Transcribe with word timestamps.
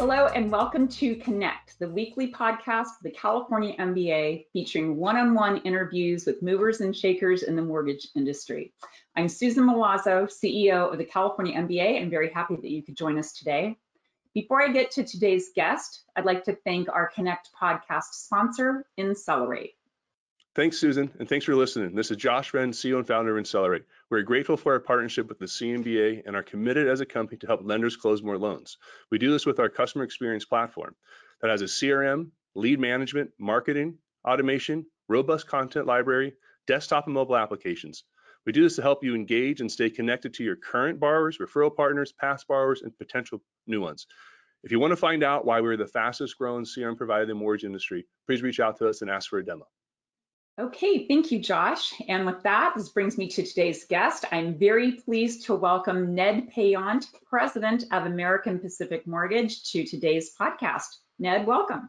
Hello 0.00 0.28
and 0.34 0.50
welcome 0.50 0.88
to 0.88 1.16
Connect, 1.16 1.78
the 1.78 1.88
weekly 1.88 2.32
podcast 2.32 2.96
of 2.96 3.02
the 3.02 3.10
California 3.10 3.76
MBA 3.78 4.46
featuring 4.52 4.96
one-on-one 4.96 5.58
interviews 5.58 6.24
with 6.24 6.40
movers 6.42 6.80
and 6.80 6.96
shakers 6.96 7.42
in 7.42 7.56
the 7.56 7.62
mortgage 7.62 8.08
industry. 8.14 8.72
I'm 9.16 9.28
Susan 9.28 9.66
Milazzo, 9.66 10.30
CEO 10.30 10.92
of 10.92 10.96
the 10.96 11.04
California 11.04 11.54
MBA. 11.56 12.00
I'm 12.00 12.10
very 12.10 12.30
happy 12.30 12.54
that 12.54 12.70
you 12.70 12.82
could 12.82 12.96
join 12.96 13.18
us 13.18 13.32
today. 13.32 13.76
Before 14.34 14.62
I 14.62 14.68
get 14.68 14.92
to 14.92 15.04
today's 15.04 15.50
guest, 15.54 16.04
I'd 16.14 16.24
like 16.24 16.44
to 16.44 16.56
thank 16.64 16.88
our 16.88 17.10
Connect 17.12 17.50
podcast 17.60 18.12
sponsor, 18.12 18.86
Insellerate. 18.98 19.74
Thanks, 20.54 20.78
Susan, 20.78 21.10
and 21.18 21.28
thanks 21.28 21.44
for 21.44 21.56
listening. 21.56 21.96
This 21.96 22.12
is 22.12 22.18
Josh 22.18 22.54
Wren, 22.54 22.70
CEO 22.70 22.98
and 22.98 23.06
founder 23.06 23.36
of 23.36 23.44
Insellerate. 23.44 23.82
We're 24.10 24.22
grateful 24.22 24.56
for 24.56 24.74
our 24.74 24.80
partnership 24.80 25.28
with 25.28 25.40
the 25.40 25.46
CMBA 25.46 26.22
and 26.24 26.36
are 26.36 26.44
committed 26.44 26.86
as 26.86 27.00
a 27.00 27.06
company 27.06 27.38
to 27.38 27.46
help 27.48 27.62
lenders 27.64 27.96
close 27.96 28.22
more 28.22 28.38
loans. 28.38 28.78
We 29.10 29.18
do 29.18 29.32
this 29.32 29.44
with 29.44 29.58
our 29.58 29.68
customer 29.68 30.04
experience 30.04 30.44
platform 30.44 30.94
that 31.42 31.50
has 31.50 31.62
a 31.62 31.66
CRM, 31.66 32.28
lead 32.54 32.78
management, 32.78 33.32
marketing, 33.40 33.98
automation, 34.24 34.86
robust 35.08 35.48
content 35.48 35.86
library, 35.86 36.34
desktop 36.68 37.06
and 37.06 37.14
mobile 37.14 37.36
applications. 37.36 38.04
We 38.46 38.52
do 38.52 38.62
this 38.62 38.76
to 38.76 38.82
help 38.82 39.04
you 39.04 39.14
engage 39.14 39.60
and 39.60 39.70
stay 39.70 39.90
connected 39.90 40.32
to 40.34 40.44
your 40.44 40.56
current 40.56 40.98
borrowers, 40.98 41.38
referral 41.38 41.74
partners, 41.74 42.12
past 42.12 42.48
borrowers, 42.48 42.82
and 42.82 42.96
potential 42.96 43.42
new 43.66 43.82
ones. 43.82 44.06
If 44.62 44.72
you 44.72 44.80
want 44.80 44.92
to 44.92 44.96
find 44.96 45.22
out 45.22 45.44
why 45.44 45.60
we're 45.60 45.76
the 45.76 45.86
fastest 45.86 46.38
growing 46.38 46.64
CRM 46.64 46.96
provider 46.96 47.22
in 47.22 47.28
the 47.28 47.34
mortgage 47.34 47.64
industry, 47.64 48.06
please 48.26 48.42
reach 48.42 48.60
out 48.60 48.78
to 48.78 48.88
us 48.88 49.02
and 49.02 49.10
ask 49.10 49.28
for 49.28 49.38
a 49.38 49.44
demo. 49.44 49.66
Okay, 50.58 51.06
thank 51.06 51.30
you, 51.30 51.38
Josh. 51.38 51.94
And 52.08 52.26
with 52.26 52.42
that, 52.42 52.74
this 52.76 52.90
brings 52.90 53.16
me 53.16 53.28
to 53.28 53.42
today's 53.42 53.84
guest. 53.84 54.26
I'm 54.30 54.58
very 54.58 54.92
pleased 54.92 55.46
to 55.46 55.54
welcome 55.54 56.14
Ned 56.14 56.50
Payont, 56.54 57.06
President 57.24 57.84
of 57.92 58.04
American 58.04 58.58
Pacific 58.58 59.06
Mortgage, 59.06 59.70
to 59.72 59.84
today's 59.84 60.34
podcast. 60.38 60.96
Ned, 61.18 61.46
welcome. 61.46 61.88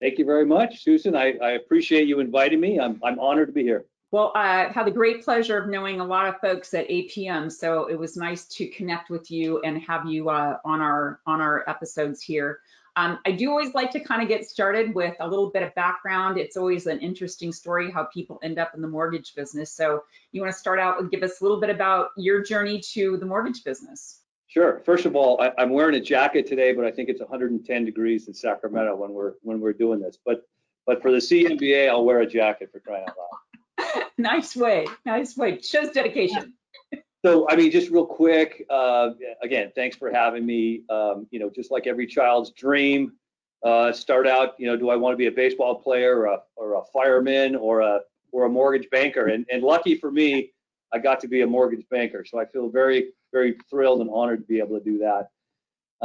Thank 0.00 0.18
you 0.18 0.24
very 0.24 0.46
much, 0.46 0.84
Susan. 0.84 1.16
I, 1.16 1.32
I 1.42 1.50
appreciate 1.52 2.06
you 2.06 2.20
inviting 2.20 2.60
me. 2.60 2.78
I'm, 2.78 3.00
I'm 3.02 3.18
honored 3.18 3.48
to 3.48 3.52
be 3.52 3.62
here. 3.62 3.86
Well, 4.16 4.32
I 4.34 4.70
had 4.72 4.86
the 4.86 4.92
great 4.92 5.22
pleasure 5.22 5.58
of 5.58 5.68
knowing 5.68 6.00
a 6.00 6.04
lot 6.06 6.26
of 6.26 6.40
folks 6.40 6.72
at 6.72 6.88
APM, 6.88 7.52
so 7.52 7.84
it 7.84 7.98
was 7.98 8.16
nice 8.16 8.46
to 8.46 8.66
connect 8.68 9.10
with 9.10 9.30
you 9.30 9.60
and 9.60 9.76
have 9.82 10.06
you 10.06 10.30
uh, 10.30 10.56
on 10.64 10.80
our 10.80 11.20
on 11.26 11.42
our 11.42 11.68
episodes 11.68 12.22
here. 12.22 12.60
Um, 12.96 13.18
I 13.26 13.32
do 13.32 13.50
always 13.50 13.74
like 13.74 13.90
to 13.90 14.00
kind 14.00 14.22
of 14.22 14.28
get 14.28 14.48
started 14.48 14.94
with 14.94 15.14
a 15.20 15.28
little 15.28 15.50
bit 15.50 15.62
of 15.62 15.74
background. 15.74 16.38
It's 16.38 16.56
always 16.56 16.86
an 16.86 16.98
interesting 17.00 17.52
story 17.52 17.90
how 17.90 18.04
people 18.04 18.40
end 18.42 18.58
up 18.58 18.72
in 18.74 18.80
the 18.80 18.88
mortgage 18.88 19.34
business. 19.34 19.70
So 19.70 20.04
you 20.32 20.40
want 20.40 20.50
to 20.50 20.58
start 20.58 20.78
out 20.78 20.98
and 20.98 21.10
give 21.10 21.22
us 21.22 21.42
a 21.42 21.44
little 21.44 21.60
bit 21.60 21.68
about 21.68 22.08
your 22.16 22.42
journey 22.42 22.80
to 22.94 23.18
the 23.18 23.26
mortgage 23.26 23.64
business. 23.64 24.22
Sure. 24.46 24.80
First 24.86 25.04
of 25.04 25.14
all, 25.14 25.38
I, 25.42 25.52
am 25.62 25.68
wearing 25.68 25.96
a 25.96 26.00
jacket 26.00 26.46
today, 26.46 26.72
but 26.72 26.86
I 26.86 26.90
think 26.90 27.10
it's 27.10 27.20
110 27.20 27.84
degrees 27.84 28.28
in 28.28 28.32
Sacramento 28.32 28.96
when 28.96 29.10
we're 29.10 29.34
when 29.42 29.60
we're 29.60 29.74
doing 29.74 30.00
this. 30.00 30.16
But 30.24 30.48
but 30.86 31.02
for 31.02 31.12
the 31.12 31.18
CMBA, 31.18 31.90
I'll 31.90 32.06
wear 32.06 32.20
a 32.20 32.26
jacket 32.26 32.70
for 32.72 32.80
crying 32.80 33.02
out 33.02 33.08
loud. 33.08 33.40
nice 34.18 34.56
way. 34.56 34.86
Nice 35.04 35.36
way. 35.36 35.60
Shows 35.60 35.90
dedication. 35.90 36.54
So, 37.24 37.46
I 37.50 37.56
mean, 37.56 37.70
just 37.70 37.90
real 37.90 38.06
quick, 38.06 38.64
uh, 38.70 39.10
again, 39.42 39.72
thanks 39.74 39.96
for 39.96 40.10
having 40.10 40.46
me. 40.46 40.82
Um, 40.88 41.26
you 41.30 41.38
know, 41.38 41.50
just 41.50 41.70
like 41.70 41.86
every 41.86 42.06
child's 42.06 42.50
dream, 42.52 43.12
uh, 43.64 43.92
start 43.92 44.26
out, 44.26 44.54
you 44.58 44.66
know, 44.66 44.76
do 44.76 44.90
I 44.90 44.96
want 44.96 45.12
to 45.12 45.16
be 45.16 45.26
a 45.26 45.32
baseball 45.32 45.80
player 45.80 46.18
or 46.18 46.26
a, 46.26 46.38
or 46.54 46.74
a 46.74 46.82
fireman 46.92 47.56
or 47.56 47.80
a 47.80 48.00
or 48.32 48.44
a 48.44 48.48
mortgage 48.48 48.88
banker? 48.90 49.26
And, 49.26 49.44
and 49.50 49.62
lucky 49.62 49.96
for 49.96 50.10
me, 50.10 50.52
I 50.92 50.98
got 50.98 51.20
to 51.20 51.28
be 51.28 51.40
a 51.40 51.46
mortgage 51.46 51.84
banker. 51.90 52.24
So 52.24 52.38
I 52.38 52.46
feel 52.46 52.68
very, 52.68 53.08
very 53.32 53.56
thrilled 53.68 54.00
and 54.00 54.10
honored 54.10 54.40
to 54.40 54.46
be 54.46 54.58
able 54.58 54.78
to 54.78 54.84
do 54.84 54.98
that. 54.98 55.28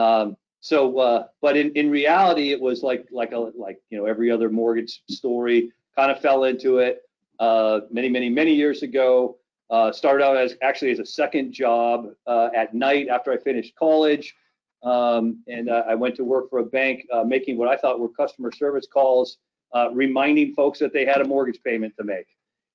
Um, 0.02 0.38
so, 0.60 0.98
uh, 0.98 1.28
but 1.42 1.56
in, 1.56 1.72
in 1.74 1.90
reality, 1.90 2.52
it 2.52 2.60
was 2.60 2.84
like 2.84 3.08
like 3.12 3.32
a 3.32 3.38
like 3.38 3.80
you 3.90 3.98
know 3.98 4.06
every 4.06 4.32
other 4.32 4.50
mortgage 4.50 5.02
story. 5.10 5.72
Kind 5.96 6.10
of 6.12 6.22
fell 6.22 6.46
into 6.46 6.80
it 6.80 7.02
uh, 7.40 7.82
many, 7.92 8.10
many, 8.10 8.30
many 8.30 8.54
years 8.54 8.84
ago. 8.84 9.38
Uh, 9.72 9.90
started 9.90 10.22
out 10.22 10.36
as 10.36 10.58
actually 10.62 10.92
as 10.92 11.00
a 11.00 11.06
second 11.06 11.54
job 11.54 12.08
uh, 12.28 12.50
at 12.54 12.74
night 12.74 13.08
after 13.08 13.32
I 13.32 13.38
finished 13.38 13.74
college. 13.78 14.36
Um, 14.84 15.42
and 15.48 15.70
uh, 15.70 15.84
I 15.88 15.96
went 15.96 16.14
to 16.16 16.26
work 16.26 16.50
for 16.50 16.60
a 16.60 16.66
bank 16.66 17.08
uh, 17.14 17.24
making 17.24 17.58
what 17.58 17.70
I 17.70 17.78
thought 17.78 17.98
were 17.98 18.10
customer 18.10 18.52
service 18.52 18.86
calls, 18.92 19.38
uh, 19.74 19.88
reminding 19.94 20.56
folks 20.56 20.78
that 20.80 20.92
they 20.92 21.06
had 21.06 21.22
a 21.22 21.24
mortgage 21.24 21.62
payment 21.64 21.94
to 21.98 22.04
make. 22.04 22.26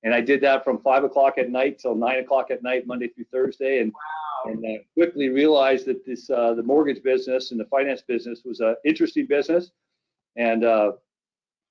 And 0.05 0.15
I 0.15 0.23
did 0.23 0.41
that 0.41 0.65
from 0.65 0.81
five 0.81 1.05
o'clock 1.05 1.37
at 1.37 1.51
night 1.51 1.79
till 1.79 1.95
nine 1.95 2.21
o'clock 2.21 2.51
at 2.51 2.63
night, 2.63 2.87
Monday 2.87 3.09
through 3.09 3.27
Thursday. 3.31 3.81
And, 3.81 3.93
wow. 4.47 4.53
and 4.53 4.81
quickly 4.95 5.29
realized 5.29 5.85
that 5.87 6.07
this 6.07 6.29
the 6.29 6.63
mortgage 6.65 7.03
business 7.03 7.51
and 7.51 7.61
the 7.61 7.67
finance 7.67 8.03
business 8.09 8.41
was 8.43 8.61
an 8.61 8.75
interesting 8.87 9.27
business. 9.27 9.71
And 10.37 10.65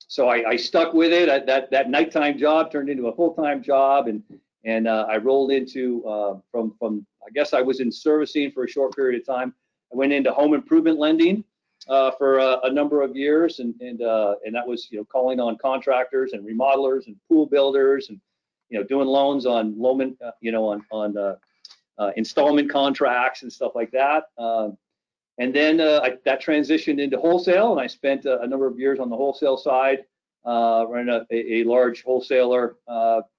so 0.08 0.30
I, 0.30 0.50
I, 0.52 0.56
stuck 0.56 0.94
with 0.94 1.12
it. 1.12 1.30
I, 1.30 1.40
that 1.40 1.72
that 1.72 1.90
nighttime 1.90 2.38
job 2.38 2.72
turned 2.72 2.90
into 2.90 3.08
a 3.08 3.16
full-time 3.16 3.64
job, 3.64 4.08
and 4.08 4.22
and 4.64 4.88
uh, 4.88 5.06
I 5.10 5.18
rolled 5.18 5.52
into 5.52 6.06
uh, 6.06 6.38
from 6.52 6.76
from 6.80 7.06
I 7.26 7.32
guess 7.34 7.54
I 7.54 7.62
was 7.62 7.80
in 7.80 7.92
servicing 7.92 8.52
for 8.52 8.66
a 8.66 8.70
short 8.70 8.96
period 8.96 9.20
of 9.20 9.26
time. 9.26 9.54
I 9.92 9.96
went 9.96 10.14
into 10.14 10.32
home 10.32 10.54
improvement 10.54 11.00
lending 11.00 11.44
uh, 11.88 12.12
for 12.12 12.40
a, 12.40 12.60
a, 12.64 12.72
number 12.72 13.02
of 13.02 13.16
years, 13.16 13.60
and 13.60 13.74
and 13.82 14.02
uh, 14.02 14.36
and 14.46 14.54
that 14.56 14.68
was 14.68 14.88
you 14.92 14.98
know 14.98 15.06
calling 15.06 15.40
on 15.40 15.58
contractors 15.58 16.34
and 16.34 16.46
remodelers 16.46 17.08
and 17.08 17.16
pool 17.28 17.46
builders, 17.46 18.10
and 18.10 18.20
you 18.70 18.80
know 18.80 18.86
doing 18.86 19.08
loans 19.08 19.46
on 19.46 19.80
loan 19.80 20.16
uh, 20.24 20.32
you 20.42 20.52
know 20.52 20.68
on 20.68 20.84
on 20.92 21.18
uh, 21.18 22.12
installment 22.16 22.70
contracts 22.70 23.44
and 23.44 23.52
stuff 23.52 23.74
like 23.76 23.92
that. 23.92 24.24
And 25.38 25.54
then 25.54 25.82
I, 25.82 26.14
that 26.24 26.42
transitioned 26.42 27.02
into 27.02 27.18
wholesale, 27.18 27.72
and 27.74 27.82
I 27.82 27.88
spent 27.88 28.26
a, 28.26 28.48
number 28.48 28.68
of 28.68 28.80
years 28.80 29.00
on 29.00 29.10
the 29.10 29.18
wholesale 29.18 29.58
side, 29.58 30.06
running 30.46 31.10
a, 31.10 31.26
a, 31.32 31.64
large 31.66 32.04
wholesaler 32.04 32.78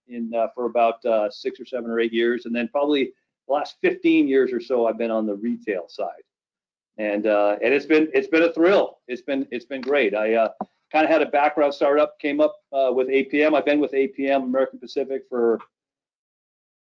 in 0.09 0.33
uh, 0.35 0.49
for 0.55 0.67
about 0.67 1.05
uh, 1.05 1.31
six 1.31 1.61
or 1.61 1.67
seven 1.67 1.91
or 1.91 2.01
eight 2.01 2.13
years, 2.13 2.47
and 2.47 2.55
then 2.55 2.69
probably 2.69 3.13
the 3.47 3.53
last 3.53 3.77
15 3.83 4.29
years 4.29 4.53
or 4.53 4.61
so, 4.61 4.87
I've 4.87 4.99
been 4.99 5.11
on 5.11 5.27
the 5.27 5.35
retail 5.35 5.87
side, 5.89 6.23
and 6.99 7.27
uh, 7.27 7.57
and 7.63 7.73
it's 7.73 7.87
been 7.87 8.09
it's 8.13 8.29
been 8.29 8.43
a 8.43 8.53
thrill. 8.53 8.99
It's 9.09 9.23
been 9.23 9.47
it's 9.51 9.65
been 9.65 9.81
great. 9.81 10.15
I 10.15 10.35
uh, 10.35 10.49
kind 10.93 11.05
of 11.05 11.11
had 11.11 11.23
a 11.23 11.27
background 11.27 11.75
startup, 11.75 12.19
came 12.19 12.41
up 12.41 12.57
uh, 12.73 12.91
with 12.93 13.09
APM. 13.09 13.55
I've 13.55 13.65
been 13.65 13.81
with 13.81 13.93
APM 13.93 14.45
American 14.45 14.79
Pacific 14.79 15.23
for 15.29 15.61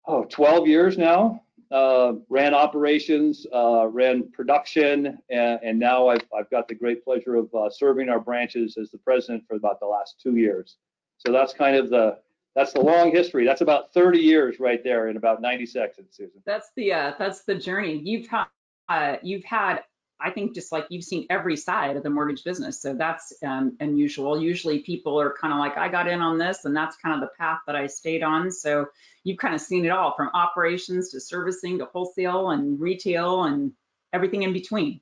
oh 0.07 0.25
12 0.25 0.67
years 0.67 0.97
now. 0.97 1.43
Uh, 1.71 2.13
ran 2.29 2.53
operations, 2.55 3.45
ran 3.53 4.29
production, 4.31 5.19
and, 5.29 5.59
and, 5.61 5.77
now 5.77 6.07
I've, 6.07 6.25
I've 6.35 6.49
got 6.49 6.67
the 6.67 6.73
great 6.73 7.03
pleasure 7.03 7.35
of 7.35 7.51
serving 7.71 8.09
our 8.09 8.19
branches 8.19 8.75
as 8.77 8.89
the 8.89 8.97
president 8.97 9.43
for 9.47 9.55
about 9.55 9.79
the 9.79 9.85
last 9.85 10.19
two 10.19 10.35
years. 10.35 10.77
So 11.17 11.31
that's 11.31 11.53
kind 11.53 11.75
of 11.75 11.89
the 11.89 12.17
that's 12.55 12.73
the 12.73 12.81
long 12.81 13.11
history. 13.11 13.45
That's 13.45 13.61
about 13.61 13.93
30 13.93 14.19
years 14.19 14.59
right 14.59 14.83
there 14.83 15.09
in 15.09 15.17
about 15.17 15.41
90 15.41 15.65
seconds, 15.65 16.09
Susan. 16.11 16.41
That's 16.45 16.71
the 16.75 16.91
uh, 16.91 17.13
that's 17.19 17.43
the 17.43 17.55
journey 17.55 18.01
you've 18.03 18.27
had. 18.27 18.45
Uh, 18.87 19.17
you've 19.21 19.43
had, 19.43 19.83
I 20.21 20.31
think, 20.31 20.53
just 20.53 20.71
like 20.71 20.85
you've 20.89 21.03
seen 21.03 21.25
every 21.29 21.55
side 21.55 21.95
of 21.95 22.03
the 22.03 22.09
mortgage 22.09 22.43
business. 22.43 22.81
So 22.81 22.93
that's 22.93 23.33
um, 23.43 23.77
unusual. 23.79 24.41
Usually, 24.41 24.79
people 24.79 25.19
are 25.19 25.33
kind 25.39 25.53
of 25.53 25.59
like, 25.59 25.77
I 25.77 25.87
got 25.87 26.07
in 26.07 26.21
on 26.21 26.37
this, 26.37 26.65
and 26.65 26.75
that's 26.75 26.97
kind 26.97 27.15
of 27.15 27.21
the 27.21 27.33
path 27.37 27.59
that 27.67 27.75
I 27.75 27.87
stayed 27.87 28.23
on. 28.23 28.51
So 28.51 28.87
you've 29.23 29.37
kind 29.37 29.55
of 29.55 29.61
seen 29.61 29.85
it 29.85 29.89
all, 29.89 30.13
from 30.15 30.29
operations 30.33 31.09
to 31.11 31.19
servicing 31.19 31.77
to 31.79 31.85
wholesale 31.85 32.49
and 32.49 32.79
retail 32.79 33.43
and 33.43 33.71
everything 34.13 34.43
in 34.43 34.53
between. 34.53 34.99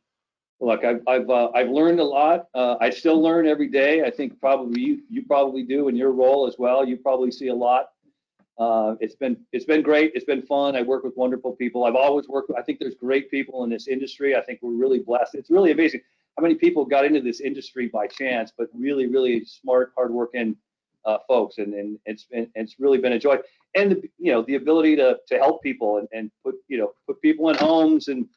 Look, 0.60 0.84
I've 0.84 1.02
I've, 1.08 1.30
uh, 1.30 1.50
I've 1.54 1.70
learned 1.70 2.00
a 2.00 2.04
lot. 2.04 2.48
Uh, 2.54 2.75
I 2.81 2.90
still 2.90 3.22
learn 3.22 3.48
every 3.48 3.68
day. 3.68 4.04
I 4.04 4.10
think 4.10 4.40
probably 4.40 4.81
you 4.81 5.02
you 5.10 5.24
probably 5.24 5.63
do 5.63 5.88
in 5.88 5.96
your 5.96 6.12
role 6.12 6.48
as 6.48 6.56
well. 6.58 6.84
You 6.88 6.98
probably 6.98 7.31
see 7.31 7.50
a 7.50 7.54
lot. 7.54 7.90
Uh, 8.57 8.95
it's 9.00 9.15
been 9.15 9.38
it's 9.51 9.65
been 9.65 9.81
great. 9.81 10.12
It's 10.15 10.25
been 10.25 10.42
fun. 10.42 10.75
I 10.75 10.81
work 10.81 11.04
with 11.04 11.15
wonderful 11.15 11.54
people. 11.56 11.86
I've 11.86 11.95
always 11.95 12.27
worked. 12.27 12.51
I 12.57 12.62
think 12.63 12.80
there's 12.80 12.95
great 12.95 13.30
people 13.30 13.63
in 13.63 13.69
this 13.69 13.88
industry. 13.88 14.36
I 14.36 14.42
think 14.42 14.59
we're 14.62 14.71
really 14.71 15.00
blessed. 15.00 15.36
It's 15.36 15.50
really 15.50 15.71
amazing 15.71 16.01
how 16.38 16.42
many 16.44 16.56
people 16.56 16.86
got 16.86 17.06
into 17.06 17.21
this 17.21 17.39
industry 17.39 17.88
by 17.88 18.07
chance, 18.07 18.51
but 18.57 18.68
really 18.74 19.07
really 19.07 19.45
smart, 19.45 19.92
hardworking 19.95 20.56
uh, 21.06 21.19
folks, 21.27 21.59
and 21.59 21.74
and 21.74 22.00
it's 22.06 22.24
been 22.24 22.50
it's 22.56 22.75
really 22.80 22.98
been 22.98 23.13
a 23.13 23.19
joy. 23.19 23.38
And 23.75 23.92
the, 23.92 24.01
you 24.18 24.31
know 24.31 24.42
the 24.42 24.56
ability 24.56 24.95
to 24.95 25.18
to 25.27 25.38
help 25.38 25.62
people 25.62 25.98
and, 25.98 26.07
and 26.12 26.31
put 26.44 26.56
you 26.68 26.80
know 26.80 26.94
put 27.06 27.21
people 27.21 27.50
in 27.50 27.57
homes 27.57 28.07
and 28.07 28.27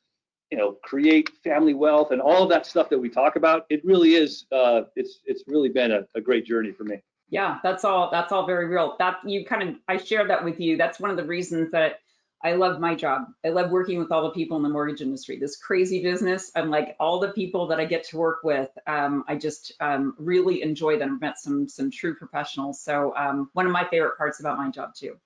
you 0.50 0.58
know, 0.58 0.72
create 0.82 1.30
family 1.44 1.74
wealth 1.74 2.10
and 2.10 2.20
all 2.20 2.46
that 2.48 2.66
stuff 2.66 2.88
that 2.90 2.98
we 2.98 3.08
talk 3.08 3.36
about. 3.36 3.66
It 3.70 3.84
really 3.84 4.14
is. 4.14 4.46
Uh, 4.50 4.82
it's 4.96 5.20
it's 5.24 5.44
really 5.46 5.68
been 5.68 5.92
a, 5.92 6.06
a 6.14 6.20
great 6.20 6.44
journey 6.44 6.72
for 6.72 6.84
me. 6.84 7.00
Yeah, 7.30 7.58
that's 7.62 7.84
all. 7.84 8.10
That's 8.10 8.32
all 8.32 8.44
very 8.44 8.66
real. 8.66 8.96
That 8.98 9.18
you 9.24 9.44
kind 9.44 9.68
of 9.68 9.76
I 9.88 9.96
shared 9.96 10.30
that 10.30 10.44
with 10.44 10.60
you. 10.60 10.76
That's 10.76 10.98
one 10.98 11.10
of 11.10 11.16
the 11.16 11.24
reasons 11.24 11.70
that 11.70 12.00
I 12.42 12.54
love 12.54 12.80
my 12.80 12.94
job. 12.94 13.26
I 13.44 13.50
love 13.50 13.70
working 13.70 13.98
with 13.98 14.10
all 14.10 14.22
the 14.22 14.30
people 14.30 14.56
in 14.56 14.62
the 14.62 14.68
mortgage 14.68 15.00
industry. 15.00 15.38
This 15.38 15.56
crazy 15.56 16.02
business, 16.02 16.50
and 16.56 16.70
like 16.70 16.96
all 16.98 17.20
the 17.20 17.28
people 17.28 17.68
that 17.68 17.78
I 17.78 17.84
get 17.84 18.04
to 18.08 18.16
work 18.16 18.40
with, 18.42 18.70
um, 18.86 19.24
I 19.28 19.36
just 19.36 19.72
um, 19.80 20.14
really 20.18 20.62
enjoy 20.62 20.98
them. 20.98 21.14
I've 21.14 21.20
met 21.20 21.38
some 21.38 21.68
some 21.68 21.90
true 21.90 22.16
professionals. 22.16 22.80
So 22.80 23.14
um, 23.16 23.50
one 23.52 23.66
of 23.66 23.72
my 23.72 23.86
favorite 23.88 24.16
parts 24.16 24.40
about 24.40 24.58
my 24.58 24.70
job 24.70 24.94
too. 24.94 25.16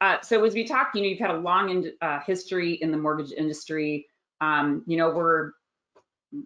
Uh, 0.00 0.20
so 0.20 0.42
as 0.44 0.54
we 0.54 0.64
talked, 0.64 0.94
you 0.94 1.02
know, 1.02 1.08
you've 1.08 1.18
had 1.18 1.30
a 1.30 1.38
long 1.38 1.70
in, 1.70 1.92
uh, 2.00 2.20
history 2.20 2.74
in 2.74 2.90
the 2.90 2.96
mortgage 2.96 3.32
industry. 3.32 4.06
Um, 4.40 4.82
you 4.86 4.96
know, 4.96 5.10
we're 5.10 5.52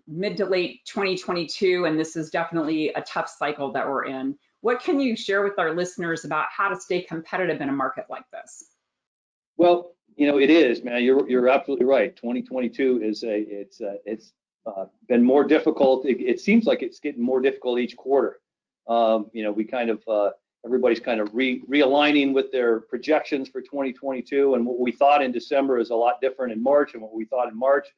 mid 0.07 0.37
to 0.39 0.47
late 0.47 0.85
2022, 0.87 1.85
and 1.85 1.99
this 1.99 2.17
is 2.17 2.31
definitely 2.31 2.89
a 2.91 3.03
tough 3.03 3.29
cycle 3.29 3.73
that 3.73 3.89
we're 3.89 4.07
in. 4.07 4.37
What 4.65 4.81
can 4.81 4.99
you 4.99 5.15
share 5.15 5.43
with 5.43 5.59
our 5.59 5.75
listeners 5.75 6.25
about 6.25 6.47
how 6.49 6.71
to 6.71 6.81
stay 6.81 7.03
competitive 7.03 7.61
in 7.61 7.69
a 7.69 7.73
market 7.73 8.07
like 8.09 8.25
this? 8.33 8.71
Well, 9.59 9.95
you 10.17 10.27
know, 10.27 10.39
it 10.39 10.49
is, 10.49 10.83
man. 10.83 11.05
You're 11.05 11.29
you're 11.29 11.51
absolutely 11.51 11.85
right. 11.85 12.17
2022 12.17 13.03
is 13.03 13.25
a 13.25 13.41
it's 13.41 13.83
uh, 13.83 13.97
it's 14.07 14.33
uh, 14.65 14.87
been 15.07 15.23
more 15.23 15.45
difficult. 15.45 16.07
It, 16.07 16.19
it, 16.19 16.41
seems 16.41 16.65
like 16.65 16.83
it's 16.83 16.99
getting 16.99 17.23
more 17.23 17.43
difficult 17.43 17.79
each 17.79 17.95
quarter. 17.95 18.41
Um, 18.89 19.27
you 19.35 19.43
know, 19.43 19.53
we 19.53 19.65
kind 19.65 19.91
of 19.91 20.03
uh, 20.09 20.31
everybody's 20.65 21.01
kind 21.01 21.21
of 21.21 21.29
re, 21.35 21.61
realigning 21.69 22.33
with 22.33 22.51
their 22.51 22.81
projections 22.81 23.51
for 23.51 23.61
2022, 23.61 24.55
and 24.55 24.65
what 24.65 24.79
we 24.79 24.93
thought 24.93 25.23
in 25.23 25.31
December 25.31 25.79
is 25.79 25.91
a 25.91 25.95
lot 25.95 26.23
different 26.23 26.55
in 26.55 26.63
March, 26.63 26.95
and 26.95 27.03
what 27.03 27.13
we 27.13 27.27
thought 27.27 27.49
in 27.49 27.59
March, 27.59 27.89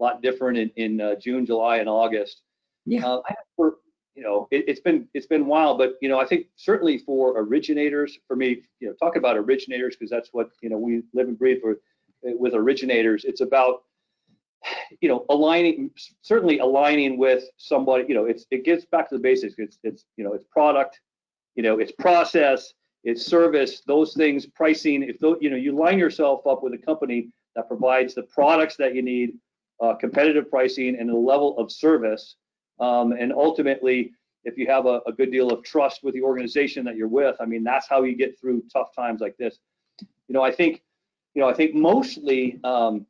a 0.00 0.02
lot 0.02 0.22
different 0.22 0.56
in, 0.56 0.70
in 0.76 0.98
uh, 0.98 1.14
June, 1.16 1.44
July, 1.44 1.76
and 1.76 1.90
August. 1.90 2.40
Yeah. 2.86 3.06
Uh, 3.06 3.22
for 3.54 3.74
you 4.16 4.22
know, 4.22 4.48
it, 4.50 4.66
has 4.68 4.80
been 4.80 5.06
it's 5.12 5.26
been 5.26 5.46
wild, 5.46 5.76
but 5.76 5.96
you 6.00 6.08
know, 6.08 6.18
I 6.18 6.26
think 6.26 6.46
certainly 6.56 6.98
for 6.98 7.38
originators, 7.38 8.18
for 8.26 8.34
me, 8.34 8.62
you 8.80 8.88
know, 8.88 8.94
talk 8.94 9.16
about 9.16 9.36
originators 9.36 9.94
because 9.94 10.10
that's 10.10 10.30
what 10.32 10.48
you 10.62 10.70
know 10.70 10.78
we 10.78 11.02
live 11.12 11.28
and 11.28 11.38
breathe 11.38 11.60
for 11.60 11.76
with 12.22 12.54
originators. 12.54 13.24
It's 13.24 13.42
about 13.42 13.82
you 15.00 15.08
know 15.08 15.26
aligning 15.28 15.90
certainly 16.22 16.58
aligning 16.58 17.18
with 17.18 17.44
somebody. 17.58 18.06
You 18.08 18.14
know, 18.14 18.24
it's 18.24 18.46
it 18.50 18.64
gets 18.64 18.86
back 18.86 19.10
to 19.10 19.16
the 19.16 19.20
basics. 19.20 19.56
It's 19.58 19.78
it's 19.84 20.06
you 20.16 20.24
know 20.24 20.32
it's 20.32 20.46
product, 20.50 20.98
you 21.54 21.62
know 21.62 21.78
it's 21.78 21.92
process, 21.92 22.72
it's 23.04 23.26
service, 23.26 23.82
those 23.86 24.14
things, 24.14 24.46
pricing. 24.46 25.02
If 25.02 25.18
those, 25.18 25.36
you 25.42 25.50
know 25.50 25.56
you 25.56 25.72
line 25.72 25.98
yourself 25.98 26.46
up 26.46 26.62
with 26.62 26.72
a 26.72 26.78
company 26.78 27.28
that 27.54 27.68
provides 27.68 28.14
the 28.14 28.22
products 28.22 28.76
that 28.76 28.94
you 28.94 29.02
need, 29.02 29.34
uh, 29.82 29.94
competitive 29.94 30.48
pricing, 30.50 30.96
and 30.98 31.10
a 31.10 31.16
level 31.16 31.58
of 31.58 31.70
service 31.70 32.36
um, 32.80 33.12
and 33.12 33.32
ultimately, 33.32 34.12
if 34.44 34.56
you 34.56 34.66
have 34.68 34.86
a, 34.86 35.00
a, 35.06 35.12
good 35.12 35.32
deal 35.32 35.50
of 35.50 35.64
trust 35.64 36.04
with 36.04 36.14
the 36.14 36.22
organization 36.22 36.84
that 36.84 36.96
you're 36.96 37.08
with, 37.08 37.36
I 37.40 37.46
mean, 37.46 37.64
that's 37.64 37.88
how 37.88 38.04
you 38.04 38.16
get 38.16 38.38
through 38.38 38.62
tough 38.72 38.94
times 38.94 39.20
like 39.20 39.36
this. 39.38 39.58
You 40.00 40.34
know, 40.34 40.42
I 40.42 40.52
think, 40.52 40.82
you 41.34 41.42
know, 41.42 41.48
I 41.48 41.54
think 41.54 41.74
mostly 41.74 42.60
um, 42.62 43.06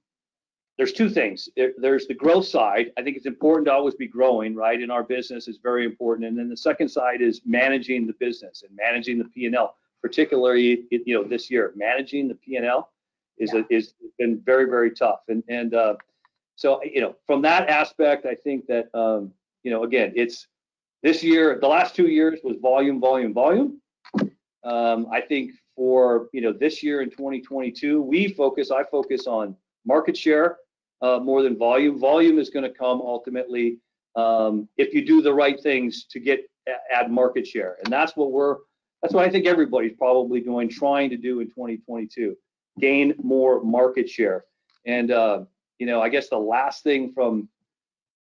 there's 0.79 0.93
two 0.93 1.11
things. 1.11 1.49
There's 1.79 2.07
the 2.07 2.15
growth 2.15 2.47
side. 2.47 2.93
I 2.97 3.03
think 3.03 3.17
it's 3.17 3.27
important 3.27 3.67
to 3.67 3.73
always 3.73 3.95
be 3.95 4.07
growing, 4.07 4.55
right? 4.55 4.81
In 4.81 4.91
our 4.91 5.03
business 5.03 5.49
is 5.49 5.59
very 5.63 5.85
important. 5.85 6.29
And 6.29 6.39
then 6.39 6.49
the 6.49 6.57
second 6.57 6.89
side 6.89 7.21
is 7.21 7.43
managing 7.45 8.07
the 8.07 8.15
business 8.15 8.63
and 8.67 8.75
managing 8.77 9.19
the 9.19 9.25
P&L, 9.25 9.75
particularly, 10.03 10.85
you 10.91 11.15
know, 11.15 11.25
this 11.25 11.51
year, 11.51 11.73
managing 11.77 12.29
the 12.29 12.35
P&L 12.35 12.91
is 13.39 13.53
yeah. 13.53 13.63
a, 13.71 13.75
is 13.75 13.95
been 14.19 14.41
very 14.45 14.65
very 14.65 14.91
tough. 14.91 15.21
And 15.29 15.43
and 15.49 15.75
uh, 15.75 15.95
so 16.57 16.83
you 16.83 17.01
know, 17.01 17.17
from 17.27 17.43
that 17.43 17.69
aspect, 17.69 18.27
I 18.27 18.35
think 18.35 18.67
that 18.67 18.89
um, 18.95 19.33
you 19.67 19.73
know, 19.73 19.83
again, 19.83 20.13
it's 20.15 20.47
this 21.03 21.25
year, 21.25 21.59
the 21.61 21.67
last 21.67 21.97
two 21.97 22.07
years 22.07 22.39
was 22.45 22.57
volume, 22.63 23.01
volume, 23.01 23.35
volume. 23.35 23.81
Um, 24.63 25.09
I 25.11 25.21
think 25.21 25.51
for 25.75 26.29
you 26.33 26.41
know 26.41 26.53
this 26.53 26.85
year 26.85 27.03
in 27.03 27.11
2022, 27.11 28.01
we 28.01 28.29
focus. 28.29 28.71
I 28.71 28.85
focus 28.85 29.27
on 29.27 29.57
market 29.85 30.17
share 30.17 30.59
uh, 31.03 31.19
more 31.19 31.43
than 31.43 31.59
volume. 31.59 31.99
Volume 31.99 32.39
is 32.39 32.49
going 32.49 32.63
to 32.63 32.71
come 32.71 33.01
ultimately 33.01 33.79
um, 34.15 34.69
if 34.77 34.95
you 34.95 35.05
do 35.05 35.21
the 35.21 35.35
right 35.35 35.61
things 35.61 36.05
to 36.11 36.21
get 36.21 36.49
add 36.95 37.11
market 37.11 37.45
share, 37.45 37.77
and 37.83 37.93
that's 37.93 38.17
what 38.17 38.31
we're. 38.31 38.59
That's 39.03 39.13
what 39.13 39.27
I 39.27 39.31
think 39.31 39.47
everybody's 39.47 39.97
probably 39.99 40.41
doing, 40.41 40.69
trying 40.69 41.11
to 41.11 41.17
do 41.17 41.41
in 41.41 41.49
2022, 41.49 42.37
gain 42.79 43.15
more 43.21 43.65
market 43.65 44.09
share. 44.09 44.45
And 44.87 45.11
uh, 45.11 45.41
you 45.81 45.87
know, 45.87 46.01
I 46.01 46.09
guess 46.09 46.29
the 46.29 46.39
last 46.39 46.85
thing 46.85 47.13
from 47.13 47.49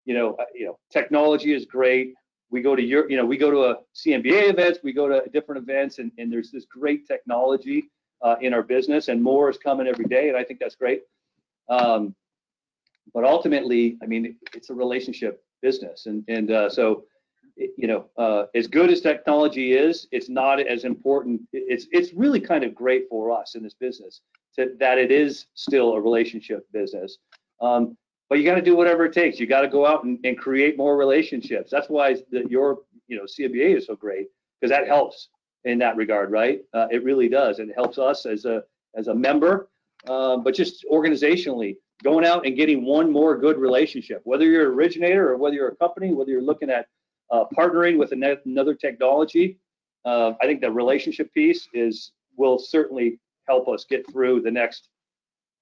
you 0.06 0.14
know, 0.14 0.36
uh, 0.36 0.46
you 0.54 0.66
know, 0.66 0.80
technology 0.92 1.54
is 1.54 1.66
great. 1.66 2.14
We 2.52 2.62
go 2.62 2.76
to 2.76 2.82
your, 2.82 3.10
you 3.10 3.18
know, 3.18 3.26
we 3.26 3.38
go 3.38 3.52
to 3.52 3.64
a 3.66 3.76
CMBA 3.96 4.50
events, 4.50 4.80
we 4.84 4.94
go 4.94 5.08
to 5.08 5.28
different 5.34 5.62
events, 5.62 6.00
and, 6.00 6.12
and 6.18 6.32
there's 6.32 6.52
this 6.52 6.66
great 6.66 7.08
technology 7.08 7.90
uh, 8.22 8.36
in 8.42 8.54
our 8.54 8.64
business, 8.64 9.08
and 9.08 9.22
more 9.22 9.50
is 9.50 9.58
coming 9.58 9.88
every 9.88 10.06
day, 10.06 10.30
and 10.30 10.38
I 10.38 10.44
think 10.44 10.60
that's 10.60 10.76
great. 10.76 11.02
Um, 11.70 12.16
but 13.14 13.24
ultimately, 13.24 13.98
I 14.02 14.06
mean, 14.06 14.36
it's 14.54 14.70
a 14.70 14.74
relationship 14.74 15.44
business, 15.62 16.06
and 16.06 16.24
and 16.28 16.52
uh, 16.52 16.70
so, 16.70 17.06
you 17.56 17.88
know, 17.88 18.06
uh, 18.18 18.46
as 18.54 18.68
good 18.68 18.90
as 18.90 19.02
technology 19.02 19.74
is, 19.74 20.08
it's 20.12 20.30
not 20.30 20.60
as 20.60 20.86
important. 20.86 21.42
It's 21.54 21.88
it's 21.92 22.14
really 22.14 22.40
kind 22.40 22.64
of 22.64 22.76
great 22.76 23.08
for 23.10 23.32
us 23.32 23.56
in 23.56 23.64
this 23.64 23.74
business 23.74 24.22
to, 24.56 24.76
that 24.80 24.98
it 24.98 25.12
is 25.12 25.48
still 25.54 25.94
a 25.94 26.02
relationship 26.02 26.68
business. 26.72 27.18
Um, 27.62 27.98
but 28.30 28.40
you 28.40 28.46
got 28.46 28.56
to 28.56 28.62
do 28.62 28.76
whatever 28.76 29.06
it 29.06 29.14
takes. 29.14 29.40
You 29.40 29.48
got 29.48 29.62
to 29.62 29.68
go 29.68 29.86
out 29.86 30.04
and, 30.04 30.20
and, 30.24 30.38
create 30.38 30.78
more 30.78 30.98
relationships. 30.98 31.70
That's 31.72 31.90
why 31.90 32.16
the, 32.32 32.46
your 32.50 32.80
you 33.08 33.18
know 33.18 33.24
CMBA 33.24 33.78
is 33.78 33.86
so 33.86 33.96
great 33.96 34.28
because 34.60 34.72
that 34.76 34.88
helps 34.88 35.30
in 35.64 35.78
that 35.80 35.96
regard, 35.96 36.32
right? 36.32 36.62
Uh, 36.74 36.88
it 36.92 37.04
really 37.04 37.30
does. 37.30 37.60
It 37.60 37.70
helps 37.76 37.98
us 37.98 38.26
as 38.26 38.46
a 38.46 38.64
as 38.96 39.08
a 39.08 39.16
member, 39.16 39.70
uh, 40.08 40.38
but 40.38 40.56
just 40.56 40.86
organizationally 40.92 41.78
going 42.04 42.26
out 42.26 42.46
and 42.46 42.56
getting 42.56 42.86
one 42.86 43.12
more 43.12 43.38
good 43.38 43.58
relationship. 43.58 44.22
Whether 44.26 44.46
you're 44.46 44.70
an 44.70 44.76
originator 44.76 45.32
or 45.32 45.38
whether 45.38 45.56
you're 45.56 45.70
a 45.70 45.76
company, 45.76 46.14
whether 46.14 46.32
you're 46.32 46.42
looking 46.42 46.70
at 46.70 46.88
uh, 47.32 47.46
partnering 47.58 47.98
with 47.98 48.12
another 48.12 48.76
technology, 48.76 49.58
uh, 50.06 50.34
I 50.42 50.46
think 50.46 50.62
the 50.62 50.72
relationship 50.72 51.34
piece 51.34 51.68
is 51.74 52.12
will 52.38 52.60
certainly 52.60 53.20
help 53.48 53.68
us 53.68 53.86
get 53.90 54.10
through 54.12 54.42
the 54.42 54.52
next 54.52 54.90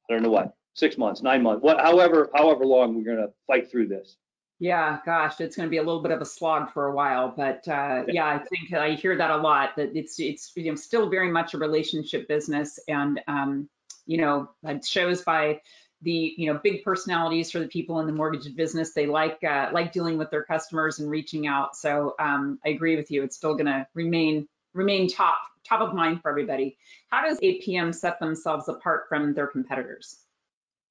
I 0.09 0.13
don't 0.13 0.23
know 0.23 0.29
what 0.29 0.53
six 0.73 0.97
months, 0.97 1.21
nine 1.21 1.43
months, 1.43 1.63
what, 1.63 1.79
however, 1.79 2.29
however 2.33 2.65
long 2.65 2.95
we're 2.95 3.03
going 3.03 3.25
to 3.25 3.33
fight 3.47 3.69
through 3.69 3.87
this. 3.87 4.17
Yeah, 4.59 4.99
gosh, 5.05 5.41
it's 5.41 5.55
going 5.55 5.67
to 5.67 5.71
be 5.71 5.77
a 5.77 5.83
little 5.83 6.01
bit 6.01 6.11
of 6.11 6.21
a 6.21 6.25
slog 6.25 6.71
for 6.71 6.85
a 6.85 6.95
while, 6.95 7.33
but 7.35 7.67
uh, 7.67 8.03
yeah, 8.07 8.25
I 8.25 8.37
think 8.37 8.73
I 8.73 8.91
hear 8.91 9.17
that 9.17 9.29
a 9.29 9.37
lot. 9.37 9.75
That 9.75 9.95
it's 9.95 10.19
it's 10.19 10.53
you 10.55 10.71
know, 10.71 10.75
still 10.75 11.09
very 11.09 11.29
much 11.29 11.53
a 11.53 11.57
relationship 11.57 12.27
business, 12.27 12.79
and 12.87 13.19
um, 13.27 13.67
you 14.05 14.19
know, 14.19 14.51
it 14.63 14.85
shows 14.85 15.21
by 15.21 15.59
the 16.03 16.33
you 16.37 16.53
know 16.53 16.59
big 16.63 16.83
personalities 16.83 17.51
for 17.51 17.59
the 17.59 17.67
people 17.67 17.99
in 17.99 18.07
the 18.07 18.13
mortgage 18.13 18.55
business. 18.55 18.93
They 18.93 19.05
like 19.05 19.43
uh, 19.43 19.69
like 19.73 19.91
dealing 19.91 20.17
with 20.17 20.29
their 20.29 20.43
customers 20.43 20.99
and 20.99 21.09
reaching 21.09 21.47
out. 21.47 21.75
So 21.75 22.15
um, 22.19 22.59
I 22.65 22.69
agree 22.69 22.95
with 22.95 23.11
you. 23.11 23.23
It's 23.23 23.35
still 23.35 23.55
going 23.55 23.65
to 23.65 23.87
remain 23.93 24.47
remain 24.73 25.09
top 25.09 25.39
top 25.67 25.81
of 25.81 25.93
mind 25.93 26.21
for 26.21 26.29
everybody. 26.29 26.77
How 27.09 27.27
does 27.27 27.39
APM 27.39 27.93
set 27.93 28.19
themselves 28.19 28.69
apart 28.69 29.05
from 29.09 29.33
their 29.33 29.47
competitors? 29.47 30.17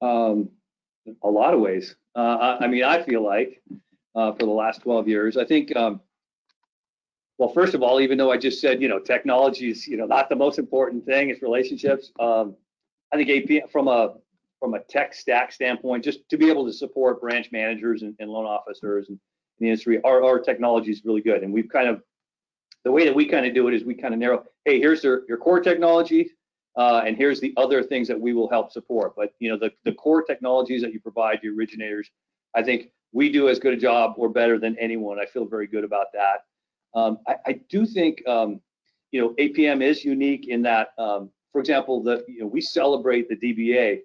Um, 0.03 0.49
a 1.23 1.29
lot 1.29 1.53
of 1.53 1.59
ways. 1.59 1.95
Uh, 2.15 2.19
I, 2.59 2.65
I, 2.65 2.67
mean, 2.67 2.83
I 2.83 3.01
feel 3.03 3.23
like 3.23 3.61
uh, 4.15 4.33
for 4.33 4.45
the 4.45 4.51
last 4.51 4.81
12 4.81 5.07
years, 5.07 5.37
I 5.37 5.45
think. 5.45 5.75
Um, 5.75 6.01
well, 7.37 7.49
first 7.49 7.73
of 7.73 7.81
all, 7.81 7.99
even 7.99 8.17
though 8.17 8.31
I 8.31 8.37
just 8.37 8.61
said, 8.61 8.81
you 8.81 8.87
know, 8.87 8.99
technology 8.99 9.71
is, 9.71 9.87
you 9.87 9.97
know, 9.97 10.05
not 10.05 10.29
the 10.29 10.35
most 10.35 10.59
important 10.59 11.05
thing, 11.05 11.29
it's 11.29 11.41
relationships. 11.41 12.11
Um, 12.19 12.55
I 13.11 13.17
think 13.17 13.29
AP 13.29 13.71
from 13.71 13.87
a 13.87 14.15
from 14.59 14.75
a 14.75 14.79
tech 14.79 15.13
stack 15.13 15.51
standpoint, 15.51 16.05
just 16.05 16.27
to 16.29 16.37
be 16.37 16.49
able 16.49 16.65
to 16.65 16.71
support 16.71 17.19
branch 17.19 17.51
managers 17.51 18.01
and, 18.01 18.15
and 18.19 18.29
loan 18.29 18.45
officers 18.45 19.09
and 19.09 19.19
the 19.59 19.67
industry, 19.67 19.99
our, 20.03 20.23
our 20.23 20.39
technology 20.39 20.91
is 20.91 21.03
really 21.03 21.21
good. 21.21 21.43
And 21.43 21.51
we've 21.51 21.67
kind 21.67 21.89
of 21.89 22.01
the 22.85 22.91
way 22.91 23.03
that 23.05 23.15
we 23.15 23.25
kind 23.25 23.45
of 23.45 23.53
do 23.53 23.67
it 23.67 23.73
is 23.73 23.83
we 23.83 23.93
kind 23.93 24.13
of 24.13 24.19
narrow, 24.19 24.43
hey, 24.65 24.79
here's 24.79 25.03
your, 25.03 25.23
your 25.27 25.37
core 25.37 25.59
technology, 25.59 26.31
uh, 26.75 27.03
and 27.05 27.15
here's 27.15 27.39
the 27.39 27.53
other 27.57 27.83
things 27.83 28.07
that 28.07 28.19
we 28.19 28.33
will 28.33 28.49
help 28.49 28.71
support. 28.71 29.15
But 29.15 29.33
you 29.39 29.49
know, 29.49 29.57
the, 29.57 29.71
the 29.83 29.93
core 29.93 30.23
technologies 30.23 30.81
that 30.81 30.93
you 30.93 30.99
provide 30.99 31.41
to 31.41 31.55
originators, 31.55 32.09
I 32.55 32.63
think 32.63 32.89
we 33.11 33.31
do 33.31 33.47
as 33.47 33.59
good 33.59 33.73
a 33.73 33.77
job 33.77 34.13
or 34.17 34.29
better 34.29 34.57
than 34.57 34.77
anyone. 34.79 35.19
I 35.19 35.25
feel 35.25 35.45
very 35.45 35.67
good 35.67 35.83
about 35.83 36.07
that. 36.13 36.45
Um, 36.95 37.19
I, 37.27 37.35
I, 37.45 37.51
do 37.69 37.85
think 37.85 38.27
um, 38.27 38.59
you 39.11 39.21
know 39.21 39.29
APM 39.39 39.83
is 39.83 40.03
unique 40.03 40.47
in 40.47 40.61
that, 40.63 40.89
um, 40.97 41.29
for 41.51 41.59
example, 41.59 42.03
the 42.03 42.23
you 42.27 42.41
know 42.41 42.47
we 42.47 42.61
celebrate 42.61 43.29
the 43.29 43.35
DBA, 43.35 44.01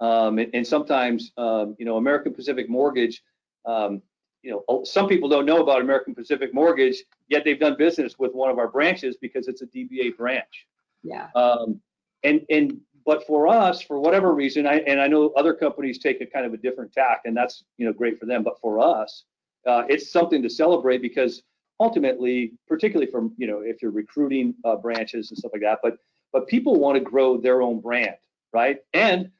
um, 0.00 0.38
and, 0.38 0.50
and, 0.54 0.66
sometimes 0.66 1.32
um, 1.36 1.76
you 1.78 1.86
know 1.86 1.96
American 1.96 2.34
Pacific 2.34 2.68
Mortgage. 2.68 3.22
Um, 3.66 4.02
you 4.42 4.50
know, 4.50 4.84
some 4.84 5.06
people 5.06 5.28
don't 5.28 5.44
know 5.44 5.62
about 5.62 5.82
American 5.82 6.14
Pacific 6.14 6.54
Mortgage, 6.54 7.04
yet 7.28 7.44
they've 7.44 7.60
done 7.60 7.76
business 7.76 8.18
with 8.18 8.32
one 8.32 8.50
of 8.50 8.58
our 8.58 8.68
branches 8.68 9.18
because 9.20 9.48
it's 9.48 9.60
a 9.60 9.66
DBA 9.66 10.16
branch. 10.16 10.66
Yeah. 11.02 11.28
Um, 11.34 11.80
and 12.22 12.44
and 12.50 12.80
but 13.06 13.26
for 13.26 13.48
us, 13.48 13.80
for 13.82 13.98
whatever 13.98 14.34
reason, 14.34 14.66
I 14.66 14.80
and 14.80 15.00
I 15.00 15.06
know 15.06 15.30
other 15.36 15.54
companies 15.54 15.98
take 15.98 16.20
a 16.20 16.26
kind 16.26 16.46
of 16.46 16.52
a 16.54 16.56
different 16.56 16.92
tack, 16.92 17.22
and 17.24 17.36
that's 17.36 17.64
you 17.78 17.86
know 17.86 17.92
great 17.92 18.18
for 18.18 18.26
them. 18.26 18.42
But 18.42 18.60
for 18.60 18.78
us, 18.78 19.24
uh, 19.66 19.84
it's 19.88 20.12
something 20.12 20.42
to 20.42 20.50
celebrate 20.50 21.02
because 21.02 21.42
ultimately, 21.80 22.52
particularly 22.68 23.10
from 23.10 23.32
you 23.38 23.46
know 23.46 23.60
if 23.60 23.82
you're 23.82 23.90
recruiting 23.90 24.54
uh, 24.64 24.76
branches 24.76 25.30
and 25.30 25.38
stuff 25.38 25.52
like 25.52 25.62
that, 25.62 25.78
but 25.82 25.96
but 26.32 26.46
people 26.46 26.76
want 26.76 26.96
to 26.96 27.00
grow 27.00 27.36
their 27.36 27.62
own 27.62 27.80
brand. 27.80 28.16
right? 28.52 28.78
And 28.94 29.30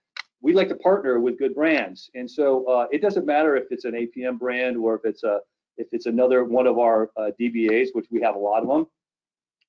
we 0.43 0.53
like 0.53 0.69
to 0.69 0.75
partner 0.77 1.21
with 1.21 1.39
good 1.39 1.55
brands, 1.55 2.11
and 2.15 2.31
so 2.31 2.65
uh, 2.65 2.87
it 2.91 3.03
doesn't 3.03 3.27
matter 3.27 3.57
if 3.57 3.65
it's 3.71 3.85
an 3.85 3.93
APM 3.93 4.39
brand 4.39 4.77
or 4.77 4.95
if 4.95 5.03
it's 5.05 5.23
a 5.23 5.41
if 5.77 5.89
it's 5.93 6.07
another 6.07 6.45
one 6.45 6.67
of 6.67 6.79
our 6.79 7.11
uh, 7.17 7.31
DBAs, 7.39 7.89
which 7.93 8.07
we 8.11 8.21
have 8.21 8.35
a 8.35 8.39
lot 8.39 8.63
of 8.63 8.69
them. 8.69 8.87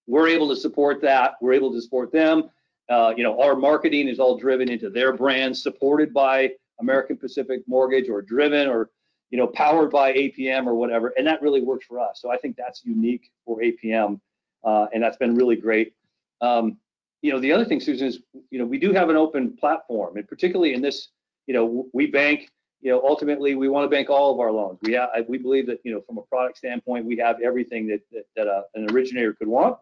We're 0.08 0.28
able 0.28 0.50
to 0.50 0.56
support 0.56 1.02
that. 1.02 1.34
We're 1.42 1.54
able 1.54 1.72
to 1.74 1.82
support 1.82 2.12
them. 2.12 2.50
Uh, 2.90 3.14
you 3.16 3.24
know, 3.24 3.42
our 3.42 3.56
marketing 3.56 4.08
is 4.08 4.20
all 4.20 4.38
driven 4.38 4.70
into 4.70 4.90
their 4.90 5.14
brands, 5.14 5.62
supported 5.62 6.14
by 6.14 6.52
American 6.80 7.18
Pacific 7.18 7.62
Mortgage, 7.68 8.10
or 8.10 8.22
driven, 8.22 8.68
or 8.68 8.90
you 9.32 9.38
know, 9.38 9.48
powered 9.48 9.90
by 9.90 10.14
APM 10.14 10.68
or 10.68 10.76
whatever, 10.76 11.14
and 11.18 11.26
that 11.26 11.42
really 11.42 11.62
works 11.62 11.86
for 11.86 12.00
us. 12.00 12.20
So 12.22 12.30
I 12.30 12.38
think 12.38 12.58
that's 12.58 12.84
unique 12.84 13.32
for 13.46 13.62
APM, 13.62 14.20
uh, 14.64 14.88
and 14.94 15.02
that's 15.02 15.18
been 15.18 15.36
really 15.36 15.56
great. 15.56 15.94
Um, 16.42 16.78
you 17.22 17.32
know, 17.32 17.40
the 17.40 17.52
other 17.52 17.66
thing, 17.66 17.80
Susan, 17.80 18.08
is 18.08 18.20
you 18.50 18.60
know 18.60 18.66
we 18.66 18.78
do 18.78 18.92
have 18.94 19.10
an 19.10 19.16
open 19.16 19.56
platform, 19.56 20.18
and 20.18 20.28
particularly 20.28 20.74
in 20.74 20.82
this, 20.82 21.10
you 21.48 21.54
know, 21.54 21.88
we 21.94 22.08
bank. 22.08 22.50
You 22.82 22.92
know, 22.92 23.02
ultimately, 23.08 23.54
we 23.54 23.70
want 23.70 23.86
to 23.86 23.96
bank 23.96 24.10
all 24.10 24.34
of 24.34 24.40
our 24.40 24.52
loans. 24.52 24.80
We 24.82 25.00
we 25.28 25.38
believe 25.38 25.68
that 25.68 25.80
you 25.84 25.94
know, 25.94 26.02
from 26.02 26.18
a 26.18 26.24
product 26.24 26.58
standpoint, 26.58 27.06
we 27.06 27.16
have 27.18 27.38
everything 27.42 27.88
that 27.88 28.02
that, 28.12 28.26
that 28.36 28.48
a, 28.48 28.64
an 28.74 28.92
originator 28.92 29.34
could 29.34 29.48
want. 29.48 29.78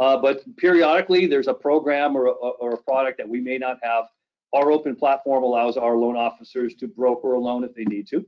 Uh, 0.00 0.16
but 0.16 0.42
periodically, 0.56 1.26
there's 1.26 1.48
a 1.48 1.54
program 1.54 2.16
or 2.16 2.26
a, 2.26 2.30
or 2.30 2.74
a 2.74 2.82
product 2.82 3.18
that 3.18 3.28
we 3.28 3.40
may 3.40 3.58
not 3.58 3.78
have. 3.82 4.04
Our 4.52 4.70
open 4.70 4.96
platform 4.96 5.42
allows 5.42 5.76
our 5.76 5.96
loan 5.96 6.16
officers 6.16 6.74
to 6.76 6.86
broker 6.86 7.34
a 7.34 7.40
loan 7.40 7.64
if 7.64 7.74
they 7.74 7.84
need 7.84 8.06
to, 8.08 8.24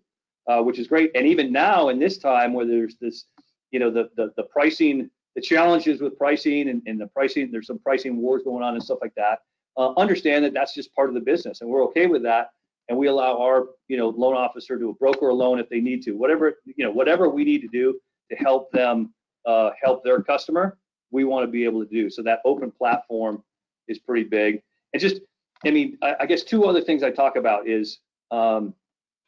uh, 0.48 0.62
which 0.62 0.78
is 0.78 0.88
great. 0.88 1.10
And 1.14 1.26
even 1.26 1.52
now, 1.52 1.88
in 1.88 1.98
this 1.98 2.18
time 2.18 2.52
where 2.52 2.66
there's 2.66 2.96
this, 3.00 3.26
you 3.70 3.80
know, 3.80 3.90
the 3.90 4.10
the, 4.16 4.32
the 4.36 4.44
pricing 4.44 5.10
the 5.36 5.42
challenges 5.42 6.00
with 6.00 6.16
pricing 6.16 6.70
and, 6.70 6.82
and, 6.86 6.98
the 6.98 7.06
pricing, 7.08 7.50
there's 7.52 7.66
some 7.66 7.78
pricing 7.78 8.16
wars 8.16 8.42
going 8.42 8.62
on 8.62 8.72
and 8.72 8.82
stuff 8.82 8.98
like 9.02 9.14
that. 9.16 9.40
Uh, 9.76 9.92
understand 9.98 10.42
that 10.42 10.54
that's 10.54 10.74
just 10.74 10.92
part 10.94 11.10
of 11.10 11.14
the 11.14 11.20
business, 11.20 11.60
and 11.60 11.68
we're 11.68 11.84
okay 11.84 12.06
with 12.06 12.22
that. 12.22 12.48
And 12.88 12.96
we 12.96 13.08
allow 13.08 13.38
our, 13.38 13.66
you 13.88 13.98
know, 13.98 14.08
loan 14.08 14.34
officer 14.34 14.78
to 14.78 14.96
broker 14.98 15.28
a 15.28 15.34
loan 15.34 15.58
if 15.58 15.68
they 15.68 15.80
need 15.80 16.02
to. 16.04 16.12
Whatever, 16.12 16.54
you 16.64 16.84
know, 16.84 16.90
whatever 16.90 17.28
we 17.28 17.44
need 17.44 17.60
to 17.60 17.68
do 17.68 18.00
to 18.30 18.36
help 18.36 18.70
them 18.72 19.12
uh, 19.44 19.70
help 19.82 20.02
their 20.02 20.22
customer, 20.22 20.78
we 21.16 21.24
want 21.24 21.42
to 21.44 21.50
be 21.50 21.64
able 21.64 21.82
to 21.84 21.90
do. 21.90 22.10
So 22.10 22.22
that 22.22 22.40
open 22.44 22.70
platform 22.70 23.42
is 23.88 23.98
pretty 23.98 24.28
big. 24.28 24.62
And 24.92 25.00
just, 25.00 25.20
I 25.64 25.70
mean, 25.70 25.96
I, 26.02 26.14
I 26.20 26.26
guess 26.26 26.42
two 26.42 26.66
other 26.66 26.82
things 26.82 27.02
I 27.02 27.10
talk 27.10 27.36
about 27.36 27.66
is 27.66 27.98
um, 28.30 28.74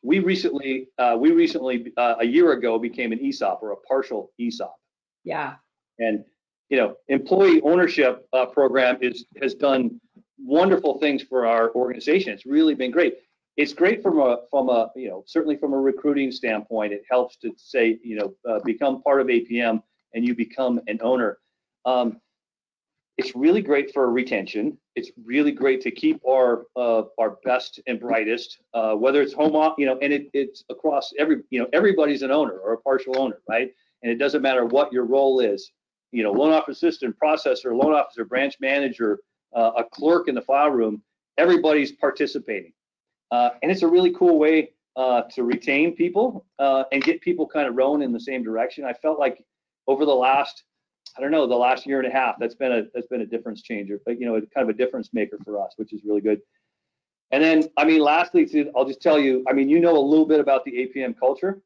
we 0.02 0.18
recently, 0.18 0.88
uh, 0.99 1.16
we 1.18 1.33
recently 1.33 1.92
uh, 1.97 2.16
a 2.21 2.26
year 2.26 2.52
ago 2.52 2.78
became 2.78 3.11
an 3.12 3.21
ESOP 3.25 3.62
or 3.62 3.73
a 3.73 3.76
partial 3.76 4.30
ESOP. 4.38 4.76
Yeah. 5.25 5.54
And 5.99 6.25
you 6.68 6.76
know, 6.76 6.97
employee 7.09 7.62
ownership 7.62 8.28
uh, 8.33 8.47
program 8.47 8.99
is 9.00 9.25
has 9.40 9.54
done 9.54 10.00
wonderful 10.38 10.99
things 10.99 11.23
for 11.23 11.47
our 11.47 11.73
organization. 11.75 12.33
It's 12.33 12.47
really 12.47 12.75
been 12.75 12.90
great. 12.90 13.14
It's 13.57 13.73
great 13.73 14.02
from 14.02 14.21
a 14.21 14.40
from 14.50 14.68
a 14.68 14.90
you 14.95 15.09
know 15.09 15.25
certainly 15.26 15.57
from 15.57 15.73
a 15.73 15.78
recruiting 15.78 16.30
standpoint. 16.30 16.92
It 16.92 17.04
helps 17.11 17.37
to 17.38 17.54
say 17.57 17.99
you 18.02 18.16
know 18.16 18.35
uh, 18.49 18.61
become 18.64 19.02
part 19.02 19.21
of 19.21 19.28
APM 19.28 19.83
and 20.14 20.26
you 20.26 20.35
become 20.35 20.80
an 20.87 20.99
owner. 21.02 21.38
Um, 21.88 22.21
it's 23.16 23.35
really 23.35 23.62
great 23.62 23.92
for 23.92 24.11
retention. 24.12 24.78
It's 24.95 25.11
really 25.25 25.50
great 25.50 25.80
to 25.83 25.90
keep 25.90 26.21
our 26.28 26.66
uh, 26.76 27.02
our 27.18 27.30
best 27.45 27.80
and 27.88 27.99
brightest, 27.99 28.61
uh, 28.75 28.95
whether 28.95 29.21
it's 29.23 29.33
home 29.33 29.75
you 29.78 29.87
know, 29.87 29.99
and 30.02 30.12
it, 30.12 30.30
it's 30.35 30.64
across 30.71 31.12
every, 31.18 31.37
you 31.50 31.59
know, 31.61 31.68
everybody's 31.73 32.23
an 32.23 32.30
owner 32.30 32.57
or 32.59 32.75
a 32.75 32.78
partial 32.78 33.18
owner, 33.18 33.40
right? 33.49 33.71
And 34.02 34.12
it 34.12 34.18
doesn't 34.18 34.42
matter 34.42 34.64
what 34.64 34.92
your 34.92 35.04
role 35.04 35.40
is 35.40 35.73
you 36.12 36.23
know, 36.23 36.33
loan 36.33 36.52
officer 36.52 36.73
assistant, 36.73 37.16
processor, 37.23 37.76
loan 37.76 37.95
officer, 37.95 38.25
branch 38.25 38.57
manager, 38.61 39.21
uh, 39.54 39.73
a 39.76 39.85
clerk 39.85 40.28
in 40.28 40.35
the 40.35 40.42
file 40.42 40.71
room, 40.71 41.02
everybody's 41.37 41.92
participating. 41.92 42.73
Uh, 43.30 43.50
and 43.62 43.71
it's 43.71 43.83
a 43.83 43.87
really 43.87 44.12
cool 44.14 44.38
way 44.38 44.71
uh, 44.97 45.23
to 45.35 45.42
retain 45.45 45.95
people 45.95 46.47
uh, 46.59 46.85
and 46.92 47.02
get 47.02 47.21
people 47.21 47.47
kind 47.47 47.68
of 47.68 47.76
rowing 47.76 48.02
in 48.02 48.12
the 48.12 48.21
same 48.21 48.42
direction. 48.42 48.85
I 48.85 48.92
felt 48.95 49.18
like 49.18 49.45
over 49.87 50.04
the 50.04 50.14
last, 50.14 50.64
I 51.17 51.21
don't 51.21 51.31
know, 51.31 51.47
the 51.47 51.55
last 51.55 51.87
year 51.87 51.99
and 51.99 52.09
a 52.09 52.11
half, 52.11 52.37
that's 52.38 52.55
been 52.55 52.73
a 52.73 52.83
that's 52.95 53.07
been 53.07 53.21
a 53.21 53.27
difference 53.27 53.62
changer, 53.62 54.00
but 54.05 54.21
you 54.21 54.27
know, 54.27 54.41
kind 54.55 54.69
of 54.69 54.75
a 54.75 54.79
difference 54.79 55.11
maker 55.12 55.38
for 55.45 55.65
us, 55.65 55.73
which 55.77 55.93
is 55.93 56.03
really 56.05 56.21
good. 56.21 56.41
And 57.31 57.43
then, 57.43 57.65
I 57.77 57.85
mean, 57.85 58.00
lastly, 58.00 58.49
I'll 58.75 58.87
just 58.87 59.03
tell 59.03 59.19
you, 59.19 59.45
I 59.49 59.53
mean, 59.53 59.69
you 59.69 59.81
know 59.81 59.97
a 59.97 60.00
little 60.00 60.27
bit 60.27 60.41
about 60.41 60.65
the 60.65 60.73
APM 60.73 61.19
culture. 61.19 61.61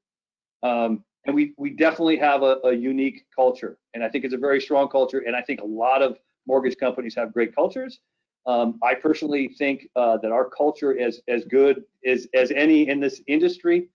Um, 0.63 1.05
and 1.27 1.35
we 1.35 1.55
we 1.57 1.71
definitely 1.71 2.17
have 2.17 2.43
a, 2.43 2.59
a, 2.65 2.73
unique 2.73 3.25
culture, 3.35 3.79
and 3.95 4.03
I 4.03 4.09
think 4.09 4.25
it's 4.25 4.35
a 4.35 4.39
very 4.39 4.61
strong 4.61 4.89
culture. 4.89 5.21
And 5.21 5.37
I 5.37 5.43
think 5.43 5.61
a 5.61 5.65
lot 5.65 6.03
of 6.03 6.17
mortgage 6.47 6.77
companies 6.77 7.15
have 7.15 7.33
great 7.33 7.55
cultures. 7.55 8.01
Um, 8.47 8.81
I 8.83 8.95
personally 8.95 9.55
think 9.57 9.89
uh, 9.95 10.17
that 10.19 10.33
our 10.33 10.49
culture 10.51 10.93
is 10.93 11.21
as 11.29 11.45
good 11.45 11.85
as 12.05 12.27
as 12.35 12.51
any 12.51 12.89
in 12.89 12.99
this 12.99 13.21
industry, 13.29 13.89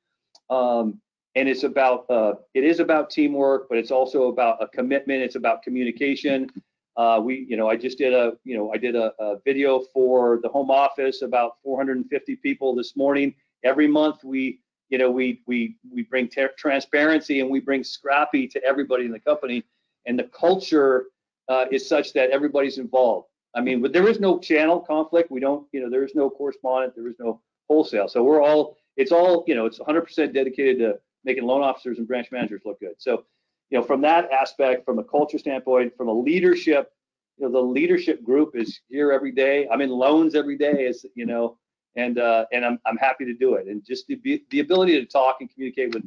um, 0.49 1.01
and 1.37 1.47
it's 1.47 1.63
about 1.63 2.09
uh, 2.09 2.33
it 2.55 2.63
is 2.63 2.79
about 2.79 3.11
teamwork, 3.11 3.69
but 3.69 3.77
it's 3.77 3.91
also 3.91 4.29
about 4.29 4.57
a 4.61 4.67
commitment. 4.67 5.21
It's 5.21 5.35
about 5.35 5.61
communication. 5.61 6.49
Uh, 6.97 7.21
we, 7.23 7.45
you 7.47 7.55
know, 7.55 7.69
I 7.69 7.75
just 7.75 7.99
did 7.99 8.11
a, 8.11 8.33
you 8.43 8.57
know, 8.57 8.73
I 8.73 8.77
did 8.77 8.95
a, 8.95 9.13
a 9.19 9.37
video 9.45 9.81
for 9.93 10.39
the 10.41 10.49
home 10.49 10.71
office 10.71 11.21
about 11.21 11.57
450 11.63 12.37
people 12.37 12.73
this 12.73 12.95
morning. 12.95 13.35
Every 13.63 13.87
month 13.87 14.23
we 14.23 14.59
you 14.89 14.97
know, 14.97 15.11
we 15.11 15.41
we 15.47 15.75
we 15.91 16.03
bring 16.03 16.29
transparency 16.57 17.41
and 17.41 17.49
we 17.49 17.59
bring 17.59 17.83
scrappy 17.83 18.47
to 18.47 18.63
everybody 18.63 19.05
in 19.05 19.11
the 19.11 19.19
company, 19.19 19.63
and 20.05 20.17
the 20.17 20.23
culture 20.23 21.07
uh, 21.49 21.65
is 21.71 21.87
such 21.87 22.13
that 22.13 22.29
everybody's 22.31 22.77
involved. 22.77 23.27
I 23.53 23.61
mean, 23.61 23.81
but 23.81 23.91
there 23.91 24.07
is 24.07 24.19
no 24.19 24.39
channel 24.39 24.79
conflict. 24.79 25.29
We 25.29 25.39
don't, 25.39 25.67
you 25.71 25.81
know, 25.81 25.89
there 25.89 26.03
is 26.03 26.15
no 26.15 26.29
correspondent, 26.29 26.95
there 26.95 27.07
is 27.07 27.15
no 27.19 27.41
wholesale. 27.67 28.07
So 28.07 28.23
we're 28.23 28.41
all, 28.41 28.77
it's 28.95 29.11
all, 29.11 29.43
you 29.47 29.55
know, 29.55 29.65
it's 29.65 29.79
100% 29.79 30.33
dedicated 30.33 30.79
to 30.79 30.99
making 31.27 31.43
loan 31.43 31.61
officers 31.61 31.99
and 31.99 32.07
branch 32.07 32.31
managers 32.31 32.61
look 32.65 32.79
good. 32.79 32.95
So, 32.97 33.25
you 33.69 33.77
know, 33.77 33.83
from 33.83 34.01
that 34.01 34.31
aspect, 34.31 34.85
from 34.85 34.97
a 34.97 35.03
culture 35.03 35.37
standpoint, 35.37 35.95
from 35.95 36.07
a 36.07 36.13
leadership, 36.13 36.91
you 37.37 37.45
know, 37.45 37.51
the 37.51 37.59
leadership 37.59 38.23
group 38.23 38.55
is 38.55 38.79
here 38.89 39.11
every 39.11 39.31
day. 39.31 39.67
I'm 39.71 39.81
in 39.81 39.91
loans 39.91 40.33
every 40.33 40.57
day. 40.57 40.87
as 40.87 41.05
you 41.13 41.27
know, 41.27 41.59
and 41.95 42.17
uh, 42.17 42.45
and 42.51 42.65
I'm 42.65 42.79
I'm 42.85 42.97
happy 42.97 43.25
to 43.25 43.33
do 43.33 43.55
it. 43.55 43.67
And 43.67 43.85
just 43.85 44.07
the 44.07 44.41
the 44.49 44.61
ability 44.61 44.99
to 44.99 45.05
talk 45.05 45.37
and 45.41 45.53
communicate 45.53 45.93
with 45.93 46.03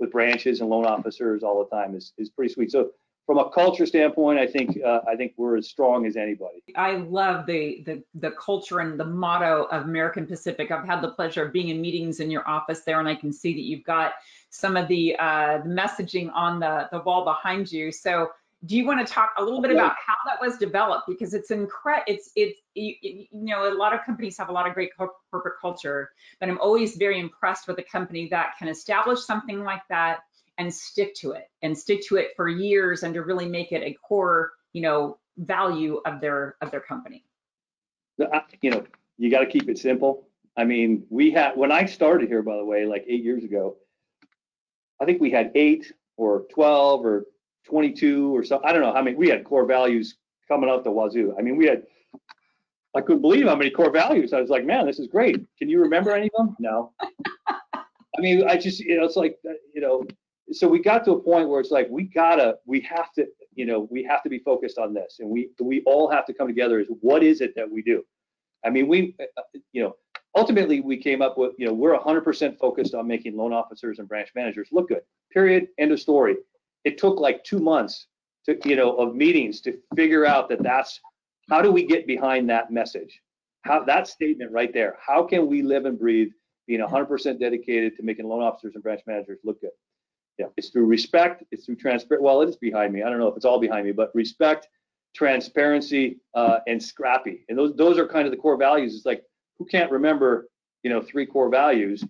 with 0.00 0.10
branches 0.10 0.60
and 0.60 0.68
loan 0.68 0.84
officers 0.84 1.42
all 1.42 1.64
the 1.64 1.74
time 1.74 1.94
is 1.94 2.12
is 2.18 2.28
pretty 2.28 2.52
sweet. 2.52 2.70
So 2.72 2.90
from 3.26 3.38
a 3.38 3.50
culture 3.50 3.86
standpoint, 3.86 4.38
I 4.38 4.46
think 4.46 4.78
uh, 4.82 5.00
I 5.08 5.16
think 5.16 5.32
we're 5.36 5.56
as 5.56 5.68
strong 5.68 6.06
as 6.06 6.16
anybody. 6.16 6.62
I 6.76 6.96
love 6.96 7.46
the, 7.46 7.82
the 7.86 8.02
the 8.14 8.32
culture 8.32 8.80
and 8.80 9.00
the 9.00 9.04
motto 9.04 9.64
of 9.70 9.84
American 9.84 10.26
Pacific. 10.26 10.70
I've 10.70 10.84
had 10.84 11.00
the 11.00 11.10
pleasure 11.10 11.44
of 11.46 11.52
being 11.52 11.68
in 11.68 11.80
meetings 11.80 12.20
in 12.20 12.30
your 12.30 12.46
office 12.48 12.80
there, 12.80 13.00
and 13.00 13.08
I 13.08 13.14
can 13.14 13.32
see 13.32 13.54
that 13.54 13.62
you've 13.62 13.84
got 13.84 14.12
some 14.54 14.76
of 14.76 14.86
the 14.86 15.16
uh, 15.18 15.58
the 15.58 15.68
messaging 15.68 16.30
on 16.32 16.60
the 16.60 16.88
the 16.92 17.00
wall 17.00 17.24
behind 17.24 17.70
you. 17.72 17.90
So 17.90 18.30
do 18.66 18.76
you 18.76 18.86
want 18.86 19.06
to 19.06 19.12
talk 19.12 19.32
a 19.36 19.44
little 19.44 19.60
bit 19.60 19.72
about 19.72 19.94
how 20.06 20.14
that 20.26 20.40
was 20.40 20.56
developed? 20.56 21.06
Because 21.08 21.34
it's 21.34 21.50
incredible 21.50 22.04
it's 22.06 22.30
it's 22.36 22.58
you, 22.74 22.94
you, 23.02 23.26
know 23.32 23.72
a 23.72 23.74
lot 23.74 23.92
of 23.92 24.04
companies 24.04 24.38
have 24.38 24.48
a 24.48 24.52
lot 24.52 24.66
of 24.66 24.74
great 24.74 24.90
corporate 24.96 25.54
culture 25.60 26.10
but 26.40 26.48
i'm 26.48 26.58
always 26.60 26.96
very 26.96 27.20
impressed 27.20 27.68
with 27.68 27.78
a 27.78 27.82
company 27.82 28.28
that 28.28 28.54
can 28.58 28.66
establish 28.66 29.20
something 29.20 29.62
like 29.62 29.82
that 29.88 30.20
and 30.58 30.72
stick 30.74 31.14
to 31.14 31.32
it 31.32 31.50
and 31.62 31.76
stick 31.76 32.02
to 32.06 32.16
it 32.16 32.30
for 32.36 32.48
years 32.48 33.04
and 33.04 33.14
to 33.14 33.22
really 33.22 33.48
make 33.48 33.70
it 33.70 33.82
a 33.82 33.94
core 33.94 34.52
you 34.72 34.82
know 34.82 35.18
value 35.36 36.00
of 36.06 36.20
their 36.20 36.56
of 36.60 36.70
their 36.70 36.80
company. 36.80 37.24
You 38.60 38.70
know 38.70 38.84
you 39.18 39.30
got 39.30 39.40
to 39.40 39.46
keep 39.46 39.68
it 39.68 39.78
simple. 39.78 40.28
I 40.56 40.64
mean 40.64 41.04
we 41.10 41.30
had 41.30 41.56
when 41.56 41.72
i 41.72 41.84
started 41.84 42.28
here 42.28 42.42
by 42.42 42.56
the 42.56 42.64
way 42.64 42.86
like 42.86 43.04
eight 43.08 43.24
years 43.24 43.44
ago 43.44 43.76
i 45.00 45.04
think 45.04 45.20
we 45.20 45.30
had 45.30 45.50
eight 45.54 45.92
or 46.16 46.44
12 46.52 47.04
or 47.04 47.24
22 47.64 48.36
or 48.36 48.44
something. 48.44 48.68
I 48.68 48.72
don't 48.72 48.82
know 48.82 48.92
how 48.92 49.02
many. 49.02 49.16
We 49.16 49.28
had 49.28 49.44
core 49.44 49.66
values 49.66 50.16
coming 50.48 50.70
out 50.70 50.84
the 50.84 50.90
wazoo. 50.90 51.34
I 51.38 51.42
mean, 51.42 51.56
we 51.56 51.66
had. 51.66 51.82
I 52.96 53.00
couldn't 53.00 53.22
believe 53.22 53.46
how 53.46 53.56
many 53.56 53.70
core 53.70 53.90
values. 53.90 54.32
I 54.32 54.40
was 54.40 54.50
like, 54.50 54.64
man, 54.64 54.86
this 54.86 55.00
is 55.00 55.08
great. 55.08 55.44
Can 55.58 55.68
you 55.68 55.80
remember 55.80 56.12
any 56.12 56.30
of 56.38 56.46
them? 56.46 56.56
No. 56.60 56.92
I 57.48 58.20
mean, 58.20 58.48
I 58.48 58.56
just, 58.56 58.78
you 58.78 58.96
know, 58.96 59.04
it's 59.04 59.16
like, 59.16 59.36
you 59.74 59.80
know, 59.80 60.04
so 60.52 60.68
we 60.68 60.78
got 60.78 61.04
to 61.06 61.12
a 61.12 61.20
point 61.20 61.48
where 61.48 61.58
it's 61.58 61.72
like 61.72 61.88
we 61.90 62.04
gotta, 62.04 62.58
we 62.66 62.80
have 62.82 63.12
to, 63.14 63.26
you 63.56 63.66
know, 63.66 63.88
we 63.90 64.04
have 64.04 64.22
to 64.22 64.28
be 64.28 64.38
focused 64.38 64.78
on 64.78 64.94
this, 64.94 65.16
and 65.18 65.28
we 65.28 65.50
we 65.60 65.82
all 65.86 66.08
have 66.08 66.24
to 66.26 66.34
come 66.34 66.46
together. 66.46 66.78
Is 66.78 66.86
what 67.00 67.24
is 67.24 67.40
it 67.40 67.54
that 67.56 67.68
we 67.68 67.82
do? 67.82 68.04
I 68.64 68.70
mean, 68.70 68.86
we, 68.86 69.16
uh, 69.20 69.42
you 69.72 69.82
know, 69.82 69.96
ultimately 70.36 70.80
we 70.80 70.96
came 70.96 71.22
up 71.22 71.38
with, 71.38 71.52
you 71.58 71.66
know, 71.66 71.72
we're 71.72 71.96
100% 71.98 72.58
focused 72.58 72.94
on 72.94 73.06
making 73.06 73.36
loan 73.36 73.52
officers 73.52 73.98
and 73.98 74.08
branch 74.08 74.30
managers 74.34 74.68
look 74.72 74.88
good. 74.88 75.02
Period. 75.32 75.68
End 75.78 75.92
of 75.92 76.00
story 76.00 76.36
it 76.84 76.98
took 76.98 77.18
like 77.18 77.42
two 77.44 77.58
months 77.58 78.06
to 78.44 78.58
you 78.64 78.76
know 78.76 78.94
of 78.96 79.14
meetings 79.14 79.60
to 79.62 79.76
figure 79.96 80.24
out 80.24 80.48
that 80.48 80.62
that's 80.62 81.00
how 81.50 81.60
do 81.60 81.72
we 81.72 81.84
get 81.84 82.06
behind 82.06 82.48
that 82.48 82.70
message 82.70 83.20
how 83.62 83.82
that 83.82 84.06
statement 84.06 84.50
right 84.52 84.72
there 84.72 84.96
how 85.04 85.24
can 85.24 85.46
we 85.46 85.62
live 85.62 85.86
and 85.86 85.98
breathe 85.98 86.30
being 86.66 86.80
100% 86.80 87.38
dedicated 87.38 87.94
to 87.94 88.02
making 88.02 88.26
loan 88.26 88.42
officers 88.42 88.72
and 88.74 88.82
branch 88.82 89.02
managers 89.06 89.38
look 89.44 89.60
good 89.60 89.70
yeah 90.38 90.46
it's 90.56 90.68
through 90.68 90.86
respect 90.86 91.42
it's 91.50 91.64
through 91.66 91.76
transparent 91.76 92.22
well 92.22 92.42
it 92.42 92.48
is 92.48 92.56
behind 92.56 92.92
me 92.92 93.02
i 93.02 93.08
don't 93.08 93.18
know 93.18 93.28
if 93.28 93.36
it's 93.36 93.44
all 93.44 93.60
behind 93.60 93.84
me 93.84 93.92
but 93.92 94.10
respect 94.14 94.68
transparency 95.14 96.18
uh, 96.34 96.58
and 96.66 96.82
scrappy 96.82 97.44
and 97.48 97.56
those 97.56 97.74
those 97.76 97.98
are 97.98 98.06
kind 98.06 98.26
of 98.26 98.32
the 98.32 98.36
core 98.36 98.56
values 98.56 98.96
it's 98.96 99.06
like 99.06 99.22
who 99.58 99.64
can't 99.66 99.90
remember, 99.90 100.48
you 100.82 100.90
know, 100.90 101.00
three 101.02 101.26
core 101.26 101.48
values? 101.48 102.04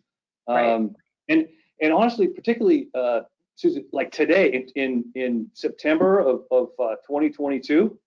Right. 0.49 0.73
Um, 0.73 0.95
and 1.29 1.49
and 1.81 1.93
honestly, 1.93 2.29
particularly 2.29 2.89
uh, 2.95 3.23
Susan, 3.57 3.85
like 3.93 4.11
today 4.11 4.69
in 4.75 5.05
in, 5.15 5.51
September 5.55 6.21
of 6.21 6.43
of 6.51 6.69
uh, 6.79 6.97
2022, 7.07 7.99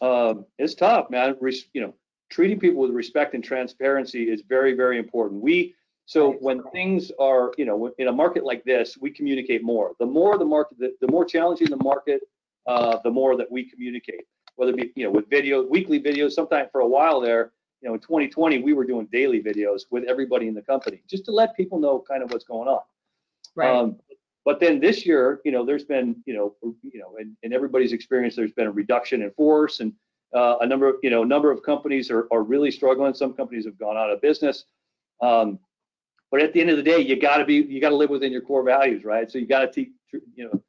um, 0.00 0.44
it's 0.58 0.74
tough, 0.74 1.10
man. 1.10 1.36
Res, 1.40 1.66
you 1.72 1.80
know, 1.80 1.94
treating 2.30 2.58
people 2.58 2.80
with 2.80 2.90
respect 2.90 3.34
and 3.34 3.44
transparency 3.44 4.24
is 4.24 4.42
very 4.48 4.74
very 4.74 4.98
important. 4.98 5.42
We 5.42 5.74
so 6.06 6.30
Right. 6.32 6.42
when 6.42 6.62
things 6.72 7.12
are, 7.20 7.52
you 7.56 7.64
know, 7.64 7.92
in 7.98 8.08
a 8.08 8.12
market 8.12 8.44
like 8.44 8.64
this, 8.64 8.98
we 9.00 9.12
communicate 9.12 9.62
more. 9.62 9.92
The 10.00 10.06
more 10.06 10.38
the 10.38 10.44
market, 10.44 10.76
the, 10.80 10.92
the 11.00 11.06
more 11.06 11.24
challenging 11.24 11.70
the 11.70 11.76
market, 11.84 12.22
uh, 12.66 12.98
the 13.04 13.10
more 13.12 13.36
that 13.36 13.48
we 13.48 13.70
communicate. 13.70 14.24
Whether 14.56 14.72
it 14.72 14.76
be, 14.76 14.92
you 14.96 15.04
know, 15.04 15.12
with 15.12 15.30
video, 15.30 15.62
weekly 15.62 16.00
videos. 16.00 16.32
Sometime 16.32 16.66
for 16.72 16.80
a 16.80 16.86
while 16.88 17.20
there, 17.20 17.52
you 17.80 17.88
know, 17.88 17.94
in 17.94 18.00
2020, 18.00 18.62
we 18.62 18.72
were 18.72 18.84
doing 18.84 19.08
daily 19.10 19.42
videos 19.42 19.82
with 19.90 20.04
everybody 20.04 20.48
in 20.48 20.54
the 20.54 20.62
company, 20.62 21.02
just 21.08 21.24
to 21.24 21.32
let 21.32 21.56
people 21.56 21.78
know 21.78 22.04
kind 22.06 22.22
of 22.22 22.30
what's 22.30 22.44
going 22.44 22.68
on. 22.68 22.80
Right. 23.54 23.70
Um, 23.70 23.96
but 24.44 24.60
then 24.60 24.80
this 24.80 25.04
year, 25.04 25.40
you 25.44 25.52
know, 25.52 25.64
there's 25.64 25.84
been, 25.84 26.16
you 26.26 26.34
know, 26.34 26.54
you 26.82 27.00
know, 27.00 27.16
in, 27.18 27.36
in 27.42 27.52
everybody's 27.52 27.92
experience, 27.92 28.36
there's 28.36 28.52
been 28.52 28.66
a 28.66 28.70
reduction 28.70 29.22
in 29.22 29.30
force, 29.32 29.80
and 29.80 29.92
uh, 30.34 30.56
a 30.60 30.66
number 30.66 30.88
of, 30.88 30.96
you 31.02 31.10
know, 31.10 31.22
a 31.22 31.26
number 31.26 31.50
of 31.50 31.62
companies 31.62 32.10
are, 32.10 32.26
are 32.30 32.42
really 32.42 32.70
struggling. 32.70 33.14
Some 33.14 33.32
companies 33.34 33.64
have 33.64 33.78
gone 33.78 33.96
out 33.96 34.10
of 34.10 34.20
business. 34.20 34.64
Um, 35.20 35.58
but 36.30 36.40
at 36.40 36.52
the 36.52 36.60
end 36.60 36.70
of 36.70 36.76
the 36.76 36.82
day, 36.82 37.00
you 37.00 37.20
got 37.20 37.38
to 37.38 37.44
be, 37.44 37.56
you 37.56 37.80
got 37.80 37.90
to 37.90 37.96
live 37.96 38.10
within 38.10 38.30
your 38.32 38.40
core 38.40 38.62
values, 38.62 39.04
right? 39.04 39.30
So 39.30 39.38
you 39.38 39.46
got 39.46 39.60
to 39.60 39.72
teach, 39.72 39.90
you 40.34 40.44
know, 40.44 40.62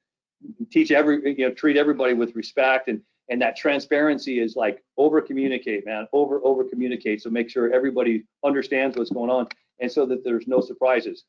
teach 0.72 0.92
every, 0.92 1.38
you 1.38 1.48
know, 1.48 1.54
treat 1.54 1.78
everybody 1.78 2.14
with 2.14 2.36
respect, 2.36 2.88
and 2.88 3.02
and 3.32 3.42
that 3.42 3.56
transparency 3.56 4.40
is 4.40 4.56
like 4.58 4.84
over 4.98 5.22
communicate, 5.22 5.86
man, 5.86 6.06
over 6.12 6.42
over 6.44 6.66
communicate. 6.66 7.24
So 7.24 7.30
make 7.30 7.50
sure 7.50 7.74
everybody 7.74 8.24
understands 8.46 8.98
what's 8.98 9.10
going 9.10 9.32
on, 9.32 9.48
and 9.80 9.92
so 9.92 10.06
that 10.06 10.24
there's 10.24 10.48
no 10.48 10.60
surprises. 10.60 11.24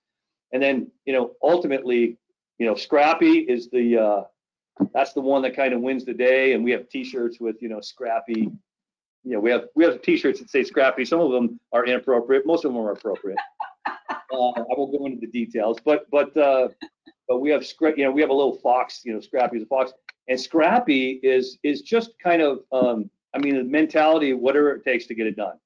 And 0.52 0.62
then, 0.62 0.90
you 1.06 1.14
know, 1.14 1.32
ultimately, 1.42 2.18
you 2.58 2.66
know, 2.66 2.74
Scrappy 2.74 3.38
is 3.38 3.70
the 3.70 3.98
uh, 3.98 4.22
that's 4.92 5.12
the 5.12 5.20
one 5.20 5.42
that 5.42 5.54
kind 5.56 5.72
of 5.72 5.80
wins 5.80 6.04
the 6.04 6.12
day. 6.12 6.54
And 6.54 6.64
we 6.64 6.72
have 6.72 6.88
T-shirts 6.88 7.38
with 7.40 7.62
you 7.62 7.68
know 7.68 7.80
Scrappy. 7.80 8.50
You 9.24 9.34
know, 9.34 9.40
we 9.40 9.52
have 9.52 9.66
we 9.76 9.84
have 9.84 10.02
T-shirts 10.02 10.40
that 10.40 10.50
say 10.50 10.64
Scrappy. 10.64 11.04
Some 11.04 11.20
of 11.20 11.30
them 11.30 11.60
are 11.72 11.86
inappropriate. 11.86 12.44
Most 12.46 12.64
of 12.64 12.72
them 12.72 12.82
are 12.82 12.90
appropriate. 12.90 13.38
uh, 13.86 13.92
I 14.32 14.64
won't 14.76 14.92
go 14.98 15.06
into 15.06 15.20
the 15.20 15.28
details, 15.28 15.78
but 15.84 16.10
but 16.10 16.36
uh, 16.36 16.68
but 17.32 17.40
we 17.40 17.48
have 17.48 17.62
Scra- 17.62 17.96
you 17.96 18.04
know 18.04 18.10
we 18.10 18.20
have 18.20 18.28
a 18.28 18.34
little 18.34 18.58
fox. 18.58 19.00
You 19.06 19.14
know, 19.14 19.20
Scrappy 19.20 19.56
is 19.56 19.62
a 19.62 19.66
fox, 19.66 19.90
and 20.28 20.38
Scrappy 20.38 21.18
is 21.22 21.58
is 21.62 21.80
just 21.80 22.10
kind 22.22 22.42
of 22.42 22.60
um, 22.72 23.08
I 23.34 23.38
mean 23.38 23.56
the 23.56 23.64
mentality 23.64 24.34
whatever 24.34 24.72
it 24.74 24.84
takes 24.84 25.06
to 25.06 25.14
get 25.14 25.26
it 25.26 25.34
done. 25.36 25.56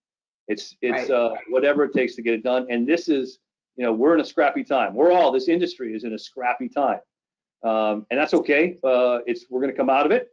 It's 0.47 0.77
it's 0.81 1.09
Right. 1.09 1.11
uh, 1.11 1.35
whatever 1.49 1.83
it 1.83 1.93
takes 1.93 2.15
to 2.17 2.23
get 2.23 2.35
it 2.35 2.45
done, 2.45 2.69
and 2.71 2.87
this 2.87 3.09
is 3.09 3.41
you 3.77 3.85
know 3.85 3.93
we're 3.93 4.15
in 4.15 4.21
a 4.21 4.25
scrappy 4.25 4.63
time. 4.63 4.95
We're 4.95 5.11
all 5.11 5.33
this 5.33 5.49
industry 5.49 5.93
is 5.93 6.05
in 6.05 6.13
a 6.13 6.19
scrappy 6.19 6.69
time, 6.69 7.01
um, 7.65 8.07
and 8.13 8.21
that's 8.21 8.33
okay. 8.35 8.79
Uh, 8.85 9.19
it's 9.27 9.47
we're 9.51 9.61
going 9.61 9.73
to 9.73 9.77
come 9.77 9.91
out 9.91 10.07
of 10.07 10.13
it, 10.13 10.29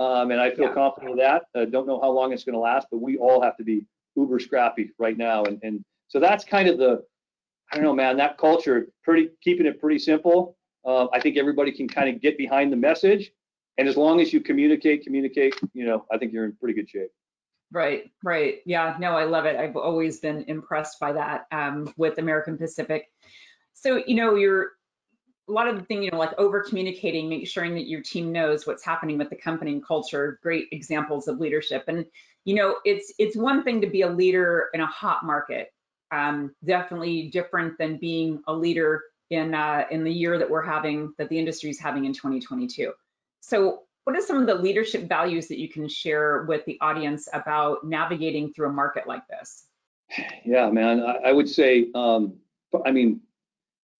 um, 0.00 0.32
and 0.32 0.40
I 0.40 0.50
feel 0.50 0.64
Yeah. 0.66 0.74
confident 0.74 1.12
of 1.12 1.18
that. 1.18 1.44
Uh, 1.54 1.64
don't 1.64 1.86
know 1.86 2.00
how 2.00 2.10
long 2.10 2.32
it's 2.32 2.42
going 2.42 2.54
to 2.54 2.58
last, 2.60 2.88
but 2.90 2.98
we 2.98 3.18
all 3.18 3.40
have 3.40 3.56
to 3.58 3.62
be 3.62 3.86
uber 4.16 4.40
scrappy 4.40 4.90
right 4.98 5.16
now, 5.16 5.44
and 5.44 5.60
and 5.62 5.84
so 6.08 6.18
that's 6.18 6.44
kind 6.44 6.68
of 6.68 6.76
the 6.76 7.04
I 7.70 7.76
don't 7.76 7.84
know, 7.84 7.94
man. 7.94 8.16
That 8.16 8.36
culture, 8.36 8.88
pretty 9.02 9.30
keeping 9.42 9.64
it 9.64 9.80
pretty 9.80 9.98
simple. 10.00 10.56
Um, 10.84 11.08
I 11.12 11.20
think 11.20 11.36
everybody 11.36 11.72
can 11.72 11.88
kind 11.88 12.08
of 12.08 12.20
get 12.20 12.36
behind 12.36 12.72
the 12.72 12.76
message, 12.76 13.32
and 13.78 13.88
as 13.88 13.96
long 13.96 14.20
as 14.20 14.32
you 14.32 14.40
communicate, 14.40 15.04
communicate, 15.04 15.54
you 15.72 15.86
know, 15.86 16.04
I 16.12 16.18
think 16.18 16.32
you're 16.32 16.44
in 16.44 16.52
pretty 16.52 16.74
good 16.74 16.90
shape. 16.90 17.10
Right, 17.70 18.10
right. 18.22 18.58
Yeah, 18.66 18.96
no, 19.00 19.12
I 19.12 19.24
love 19.24 19.46
it. 19.46 19.56
I've 19.56 19.76
always 19.76 20.20
been 20.20 20.44
impressed 20.46 21.00
by 21.00 21.12
that 21.12 21.46
um, 21.52 21.92
with 21.96 22.18
American 22.18 22.58
Pacific. 22.58 23.10
So, 23.72 24.02
you 24.06 24.14
know, 24.14 24.34
you're 24.34 24.72
a 25.48 25.52
lot 25.52 25.68
of 25.68 25.76
the 25.76 25.82
thing, 25.82 26.02
you 26.02 26.10
know, 26.10 26.18
like 26.18 26.38
over 26.38 26.62
communicating, 26.62 27.30
make 27.30 27.48
sure 27.48 27.68
that 27.68 27.88
your 27.88 28.02
team 28.02 28.30
knows 28.30 28.66
what's 28.66 28.84
happening 28.84 29.16
with 29.16 29.30
the 29.30 29.36
company 29.36 29.72
and 29.72 29.84
culture, 29.84 30.38
great 30.42 30.68
examples 30.70 31.28
of 31.28 31.40
leadership. 31.40 31.84
And, 31.88 32.04
you 32.44 32.54
know, 32.54 32.76
it's 32.84 33.12
it's 33.18 33.36
one 33.36 33.64
thing 33.64 33.80
to 33.80 33.86
be 33.86 34.02
a 34.02 34.08
leader 34.08 34.68
in 34.74 34.80
a 34.82 34.86
hot 34.86 35.24
market. 35.24 35.68
Um, 36.10 36.54
definitely 36.64 37.30
different 37.30 37.78
than 37.78 37.96
being 37.96 38.42
a 38.46 38.52
leader 38.52 39.02
in 39.32 39.54
uh, 39.54 39.84
in 39.90 40.04
the 40.04 40.12
year 40.12 40.38
that 40.38 40.48
we're 40.48 40.62
having, 40.62 41.12
that 41.18 41.28
the 41.28 41.38
industry 41.38 41.70
is 41.70 41.80
having 41.80 42.04
in 42.04 42.12
2022. 42.12 42.92
So 43.40 43.82
what 44.04 44.16
are 44.16 44.20
some 44.20 44.38
of 44.38 44.46
the 44.46 44.54
leadership 44.54 45.08
values 45.08 45.48
that 45.48 45.58
you 45.58 45.68
can 45.68 45.88
share 45.88 46.42
with 46.42 46.64
the 46.66 46.78
audience 46.80 47.28
about 47.32 47.84
navigating 47.84 48.52
through 48.52 48.68
a 48.68 48.72
market 48.72 49.06
like 49.06 49.26
this? 49.28 49.66
Yeah, 50.44 50.70
man. 50.70 51.00
I, 51.00 51.28
I 51.28 51.32
would 51.32 51.48
say, 51.48 51.88
um, 51.94 52.34
I 52.84 52.90
mean, 52.90 53.20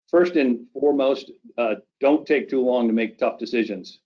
first 0.09 0.37
and 0.37 0.67
foremost, 0.73 1.31
uh, 1.57 1.77
don't 2.01 2.27
take 2.27 2.49
too 2.49 2.63
long 2.63 2.87
to 2.89 2.93
make 2.93 3.19
tough 3.19 3.39
decisions. 3.39 4.01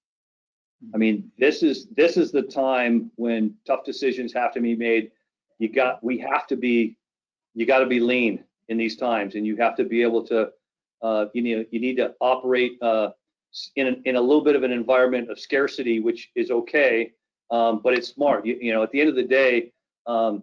I 0.94 0.98
mean, 0.98 1.32
this 1.38 1.62
is 1.62 1.86
this 1.96 2.16
is 2.16 2.30
the 2.30 2.42
time 2.42 3.10
when 3.16 3.54
tough 3.66 3.84
decisions 3.84 4.32
have 4.34 4.52
to 4.54 4.60
be 4.60 4.76
made. 4.76 5.10
You 5.58 5.72
got 5.72 6.04
we 6.04 6.18
have 6.18 6.46
to 6.48 6.56
be 6.56 6.96
you 7.54 7.66
got 7.66 7.80
to 7.80 7.86
be 7.86 7.98
lean 7.98 8.44
in 8.68 8.76
these 8.76 8.96
times, 8.96 9.34
and 9.34 9.46
you 9.46 9.56
have 9.56 9.74
to 9.76 9.84
be 9.84 10.02
able 10.02 10.24
to 10.26 10.50
uh, 11.02 11.26
you 11.34 11.42
need 11.42 11.66
you 11.70 11.80
need 11.80 11.96
to 11.96 12.14
operate 12.20 12.78
uh, 12.82 13.10
in 13.76 13.86
a, 13.88 14.08
in 14.08 14.16
a 14.16 14.20
little 14.20 14.42
bit 14.42 14.56
of 14.56 14.62
an 14.62 14.72
environment 14.72 15.30
of 15.30 15.38
scarcity, 15.38 16.00
which 16.00 16.30
is 16.34 16.50
okay, 16.50 17.12
um, 17.50 17.80
but 17.82 17.94
it's 17.94 18.08
smart. 18.08 18.46
You, 18.46 18.58
you 18.60 18.72
know, 18.72 18.82
at 18.82 18.90
the 18.90 19.00
end 19.00 19.08
of 19.08 19.16
the 19.16 19.22
day, 19.22 19.72
um, 20.06 20.42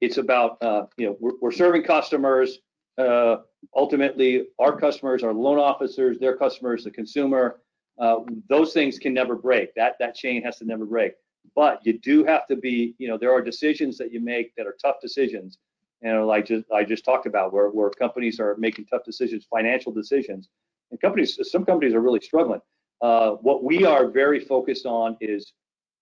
it's 0.00 0.18
about 0.18 0.62
uh, 0.62 0.86
you 0.96 1.06
know 1.06 1.16
we're, 1.20 1.32
we're 1.40 1.52
serving 1.52 1.82
customers. 1.84 2.58
Uh, 2.98 3.36
ultimately, 3.74 4.48
our 4.58 4.78
customers 4.78 5.22
our 5.22 5.32
loan 5.32 5.58
officers. 5.58 6.18
Their 6.18 6.36
customers, 6.36 6.84
the 6.84 6.90
consumer. 6.90 7.60
Uh, 7.98 8.20
those 8.48 8.72
things 8.72 8.98
can 8.98 9.14
never 9.14 9.36
break. 9.36 9.74
That 9.74 9.96
that 10.00 10.14
chain 10.14 10.42
has 10.42 10.58
to 10.58 10.64
never 10.64 10.84
break. 10.84 11.12
But 11.54 11.84
you 11.84 11.98
do 11.98 12.24
have 12.24 12.46
to 12.48 12.56
be. 12.56 12.94
You 12.98 13.08
know, 13.08 13.18
there 13.18 13.32
are 13.32 13.42
decisions 13.42 13.98
that 13.98 14.12
you 14.12 14.20
make 14.20 14.54
that 14.56 14.66
are 14.66 14.76
tough 14.82 14.96
decisions. 15.00 15.58
And 16.02 16.26
like 16.26 16.46
just 16.46 16.64
I 16.72 16.84
just 16.84 17.04
talked 17.04 17.26
about, 17.26 17.52
where 17.52 17.68
where 17.68 17.90
companies 17.90 18.40
are 18.40 18.56
making 18.58 18.86
tough 18.86 19.04
decisions, 19.04 19.46
financial 19.48 19.92
decisions, 19.92 20.48
and 20.90 21.00
companies. 21.00 21.38
Some 21.42 21.64
companies 21.64 21.94
are 21.94 22.00
really 22.00 22.20
struggling. 22.20 22.60
Uh, 23.00 23.32
what 23.32 23.64
we 23.64 23.84
are 23.84 24.08
very 24.08 24.40
focused 24.40 24.86
on 24.86 25.16
is 25.20 25.52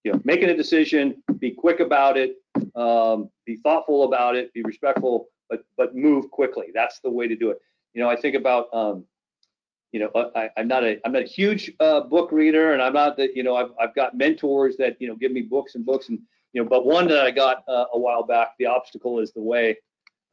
you 0.04 0.12
know, 0.12 0.20
making 0.24 0.48
a 0.48 0.56
decision, 0.56 1.22
be 1.38 1.50
quick 1.50 1.80
about 1.80 2.16
it, 2.16 2.36
um, 2.74 3.30
be 3.44 3.56
thoughtful 3.56 4.04
about 4.04 4.36
it, 4.36 4.52
be 4.54 4.62
respectful, 4.62 5.28
but 5.48 5.64
but 5.76 5.94
move 5.94 6.30
quickly. 6.30 6.68
That's 6.72 7.00
the 7.00 7.10
way 7.10 7.28
to 7.28 7.36
do 7.36 7.50
it. 7.50 7.58
You 7.92 8.02
know, 8.02 8.08
I 8.08 8.16
think 8.16 8.36
about, 8.36 8.72
um, 8.72 9.04
you 9.92 10.00
know, 10.00 10.30
I, 10.34 10.48
I'm 10.56 10.68
not 10.68 10.84
a 10.84 10.98
I'm 11.04 11.12
not 11.12 11.22
a 11.22 11.26
huge 11.26 11.72
uh, 11.80 12.00
book 12.00 12.32
reader, 12.32 12.72
and 12.72 12.80
I'm 12.80 12.94
not 12.94 13.16
that 13.18 13.36
you 13.36 13.42
know 13.42 13.56
I've 13.56 13.72
I've 13.80 13.94
got 13.94 14.16
mentors 14.16 14.76
that 14.78 14.96
you 15.00 15.08
know 15.08 15.16
give 15.16 15.32
me 15.32 15.42
books 15.42 15.74
and 15.74 15.84
books 15.84 16.08
and 16.08 16.18
you 16.52 16.62
know, 16.62 16.68
but 16.68 16.86
one 16.86 17.06
that 17.08 17.24
I 17.24 17.30
got 17.30 17.62
uh, 17.68 17.84
a 17.92 17.98
while 17.98 18.24
back, 18.24 18.54
the 18.58 18.66
obstacle 18.66 19.20
is 19.20 19.32
the 19.32 19.40
way, 19.40 19.76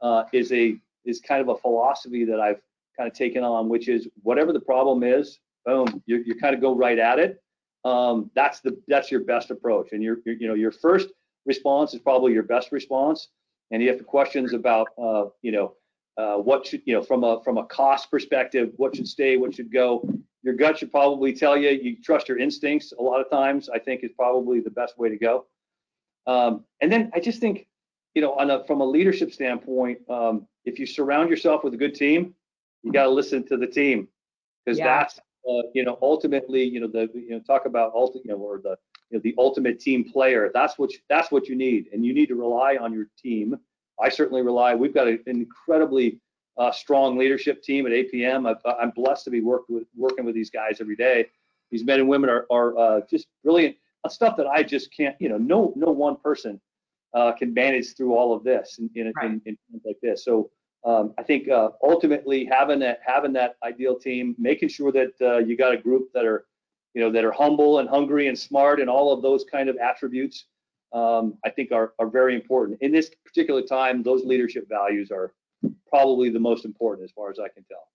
uh, 0.00 0.24
is 0.32 0.52
a 0.52 0.76
is 1.04 1.20
kind 1.20 1.40
of 1.40 1.48
a 1.48 1.56
philosophy 1.56 2.24
that 2.24 2.40
I've 2.40 2.60
kind 2.96 3.10
of 3.10 3.16
taken 3.16 3.42
on, 3.44 3.68
which 3.68 3.88
is 3.88 4.08
whatever 4.22 4.52
the 4.52 4.60
problem 4.60 5.02
is, 5.02 5.38
boom, 5.64 6.02
you 6.06 6.22
you 6.26 6.34
kind 6.34 6.54
of 6.54 6.60
go 6.60 6.74
right 6.74 6.98
at 6.98 7.18
it. 7.18 7.42
Um, 7.84 8.30
that's 8.34 8.60
the 8.60 8.80
that's 8.88 9.10
your 9.10 9.20
best 9.20 9.50
approach. 9.50 9.92
And 9.92 10.02
your, 10.02 10.18
your 10.24 10.34
you 10.36 10.48
know 10.48 10.54
your 10.54 10.72
first 10.72 11.08
response 11.46 11.94
is 11.94 12.00
probably 12.00 12.32
your 12.32 12.42
best 12.42 12.72
response. 12.72 13.28
And 13.70 13.82
you 13.82 13.88
have 13.90 14.04
questions 14.06 14.52
about 14.54 14.88
uh, 15.00 15.26
you 15.42 15.52
know 15.52 15.74
uh, 16.18 16.36
what 16.36 16.66
should 16.66 16.82
you 16.84 16.94
know 16.94 17.02
from 17.02 17.22
a 17.24 17.42
from 17.44 17.58
a 17.58 17.64
cost 17.66 18.10
perspective 18.10 18.72
what 18.76 18.96
should 18.96 19.06
stay 19.06 19.36
what 19.36 19.54
should 19.54 19.72
go 19.72 20.06
your 20.42 20.54
gut 20.54 20.78
should 20.78 20.90
probably 20.90 21.32
tell 21.32 21.56
you 21.56 21.70
you 21.70 21.96
trust 22.02 22.28
your 22.28 22.38
instincts 22.38 22.92
a 22.98 23.02
lot 23.02 23.20
of 23.20 23.30
times 23.30 23.68
i 23.68 23.78
think 23.78 24.02
is 24.02 24.10
probably 24.16 24.58
the 24.60 24.70
best 24.70 24.98
way 24.98 25.08
to 25.08 25.16
go. 25.16 25.46
Um, 26.26 26.64
and 26.82 26.90
then 26.90 27.10
i 27.14 27.20
just 27.20 27.40
think 27.40 27.68
you 28.18 28.22
know 28.24 28.34
on 28.42 28.50
a 28.50 28.64
from 28.68 28.80
a 28.80 28.88
leadership 28.96 29.30
standpoint 29.32 29.98
um, 30.16 30.34
if 30.64 30.74
you 30.80 30.86
surround 30.86 31.30
yourself 31.32 31.58
with 31.64 31.72
a 31.78 31.80
good 31.84 31.94
team 31.94 32.34
you 32.82 32.90
got 32.98 33.04
to 33.04 33.10
listen 33.20 33.46
to 33.46 33.56
the 33.56 33.70
team 33.80 34.08
because 34.64 34.78
Yeah. 34.78 34.86
that's 34.92 35.14
uh, 35.48 35.62
you 35.74 35.84
know, 35.84 35.98
ultimately, 36.02 36.62
you 36.62 36.80
know, 36.80 36.86
the 36.86 37.08
you 37.14 37.30
know, 37.30 37.40
talk 37.40 37.64
about 37.64 37.94
ulti, 37.94 38.16
you 38.24 38.30
know, 38.32 38.36
or 38.36 38.58
the 38.58 38.76
you 39.10 39.16
know, 39.16 39.20
the 39.22 39.34
ultimate 39.38 39.80
team 39.80 40.04
player. 40.12 40.50
That's 40.52 40.78
what 40.78 40.92
you, 40.92 40.98
that's 41.08 41.30
what 41.32 41.48
you 41.48 41.56
need, 41.56 41.88
and 41.92 42.04
you 42.04 42.12
need 42.12 42.26
to 42.26 42.34
rely 42.34 42.76
on 42.76 42.92
your 42.92 43.06
team. 43.16 43.56
I 44.02 44.10
certainly 44.10 44.42
rely. 44.42 44.74
We've 44.74 44.92
got 44.92 45.08
an 45.08 45.22
incredibly 45.26 46.20
uh, 46.58 46.70
strong 46.72 47.16
leadership 47.16 47.62
team 47.62 47.86
at 47.86 47.92
APM. 47.92 48.48
I've, 48.50 48.76
I'm 48.80 48.90
blessed 48.90 49.24
to 49.24 49.30
be 49.30 49.40
worked 49.40 49.70
with 49.70 49.84
working 49.96 50.24
with 50.26 50.34
these 50.34 50.50
guys 50.50 50.82
every 50.82 50.96
day. 50.96 51.26
These 51.70 51.84
men 51.84 52.00
and 52.00 52.08
women 52.08 52.28
are 52.28 52.46
are 52.50 52.76
uh, 52.76 53.00
just 53.08 53.26
brilliant. 53.42 53.76
Stuff 54.08 54.36
that 54.38 54.46
I 54.46 54.62
just 54.62 54.86
can't, 54.96 55.16
you 55.20 55.28
know, 55.28 55.38
no 55.38 55.72
no 55.76 55.90
one 55.92 56.16
person 56.16 56.60
uh, 57.14 57.32
can 57.32 57.54
manage 57.54 57.96
through 57.96 58.14
all 58.14 58.34
of 58.34 58.44
this 58.44 58.78
in 58.78 58.90
in, 58.94 59.12
Right. 59.16 59.26
in, 59.26 59.42
in 59.46 59.56
times 59.70 59.82
like 59.84 59.98
this. 60.02 60.24
So 60.24 60.50
um, 60.84 61.14
I 61.18 61.22
think 61.22 61.48
uh, 61.48 61.70
ultimately 61.82 62.44
having 62.44 62.78
that 62.80 63.00
having 63.04 63.32
that 63.34 63.56
ideal 63.64 63.98
team, 63.98 64.34
making 64.38 64.68
sure 64.68 64.92
that 64.92 65.12
uh, 65.20 65.38
you 65.38 65.56
got 65.56 65.72
a 65.72 65.76
group 65.76 66.08
that 66.14 66.24
are, 66.24 66.46
you 66.94 67.02
know, 67.02 67.10
that 67.10 67.24
are 67.24 67.32
humble 67.32 67.80
and 67.80 67.88
hungry 67.88 68.28
and 68.28 68.38
smart 68.38 68.80
and 68.80 68.88
all 68.88 69.12
of 69.12 69.22
those 69.22 69.44
kind 69.44 69.68
of 69.68 69.76
attributes, 69.78 70.46
um, 70.92 71.36
I 71.44 71.50
think 71.50 71.72
are, 71.72 71.94
are 71.98 72.08
very 72.08 72.34
important. 72.34 72.78
In 72.80 72.92
this 72.92 73.10
particular 73.24 73.62
time, 73.62 74.02
those 74.02 74.24
leadership 74.24 74.68
values 74.68 75.10
are 75.10 75.34
probably 75.88 76.30
the 76.30 76.40
most 76.40 76.64
important 76.64 77.04
as 77.04 77.12
far 77.12 77.30
as 77.30 77.38
I 77.38 77.48
can 77.48 77.64
tell. 77.64 77.88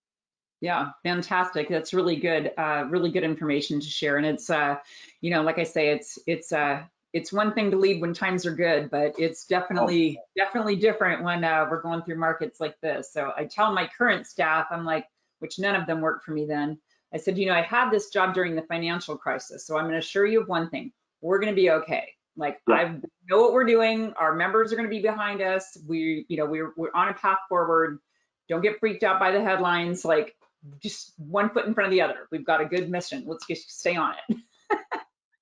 Yeah, 0.60 0.90
fantastic. 1.02 1.68
That's 1.68 1.92
really 1.92 2.16
good, 2.16 2.52
uh, 2.56 2.86
really 2.88 3.10
good 3.10 3.24
information 3.24 3.80
to 3.80 3.86
share. 3.86 4.16
And 4.16 4.26
it's, 4.26 4.48
uh, 4.48 4.76
you 5.20 5.30
know, 5.30 5.42
like 5.42 5.58
I 5.58 5.64
say, 5.64 5.88
it's, 5.90 6.18
it's, 6.26 6.52
uh, 6.52 6.84
it's 7.14 7.32
one 7.32 7.54
thing 7.54 7.70
to 7.70 7.76
lead 7.76 8.00
when 8.00 8.12
times 8.12 8.44
are 8.44 8.54
good, 8.54 8.90
but 8.90 9.14
it's 9.16 9.46
definitely, 9.46 10.18
oh. 10.20 10.24
definitely 10.36 10.74
different 10.74 11.22
when 11.22 11.44
uh, 11.44 11.64
we're 11.70 11.80
going 11.80 12.02
through 12.02 12.18
markets 12.18 12.58
like 12.58 12.78
this. 12.80 13.12
So 13.12 13.32
I 13.36 13.44
tell 13.44 13.72
my 13.72 13.88
current 13.96 14.26
staff, 14.26 14.66
I'm 14.72 14.84
like, 14.84 15.06
which 15.38 15.60
none 15.60 15.76
of 15.76 15.86
them 15.86 16.00
worked 16.00 16.24
for 16.24 16.32
me 16.32 16.44
then. 16.44 16.76
I 17.14 17.18
said, 17.18 17.38
you 17.38 17.46
know, 17.46 17.54
I 17.54 17.62
had 17.62 17.90
this 17.90 18.10
job 18.10 18.34
during 18.34 18.56
the 18.56 18.62
financial 18.62 19.16
crisis. 19.16 19.64
So 19.64 19.76
I'm 19.76 19.84
going 19.84 19.92
to 19.92 20.00
assure 20.00 20.26
you 20.26 20.40
of 20.40 20.48
one 20.48 20.68
thing. 20.70 20.90
We're 21.20 21.38
going 21.38 21.54
to 21.54 21.56
be 21.56 21.70
okay. 21.70 22.08
Like 22.36 22.58
yeah. 22.68 22.74
I 22.74 22.84
know 23.30 23.40
what 23.40 23.52
we're 23.52 23.64
doing. 23.64 24.12
Our 24.18 24.34
members 24.34 24.72
are 24.72 24.76
going 24.76 24.88
to 24.88 24.94
be 24.94 25.00
behind 25.00 25.40
us. 25.40 25.78
We, 25.86 26.26
you 26.28 26.36
know, 26.36 26.46
we're, 26.46 26.72
we're 26.76 26.92
on 26.96 27.10
a 27.10 27.14
path 27.14 27.38
forward. 27.48 28.00
Don't 28.48 28.60
get 28.60 28.80
freaked 28.80 29.04
out 29.04 29.20
by 29.20 29.30
the 29.30 29.40
headlines. 29.40 30.04
Like 30.04 30.34
just 30.82 31.12
one 31.16 31.50
foot 31.50 31.66
in 31.66 31.74
front 31.74 31.86
of 31.86 31.92
the 31.92 32.02
other. 32.02 32.26
We've 32.32 32.44
got 32.44 32.60
a 32.60 32.64
good 32.64 32.90
mission. 32.90 33.22
Let's 33.24 33.46
just 33.46 33.78
stay 33.78 33.94
on 33.94 34.14
it. 34.28 34.36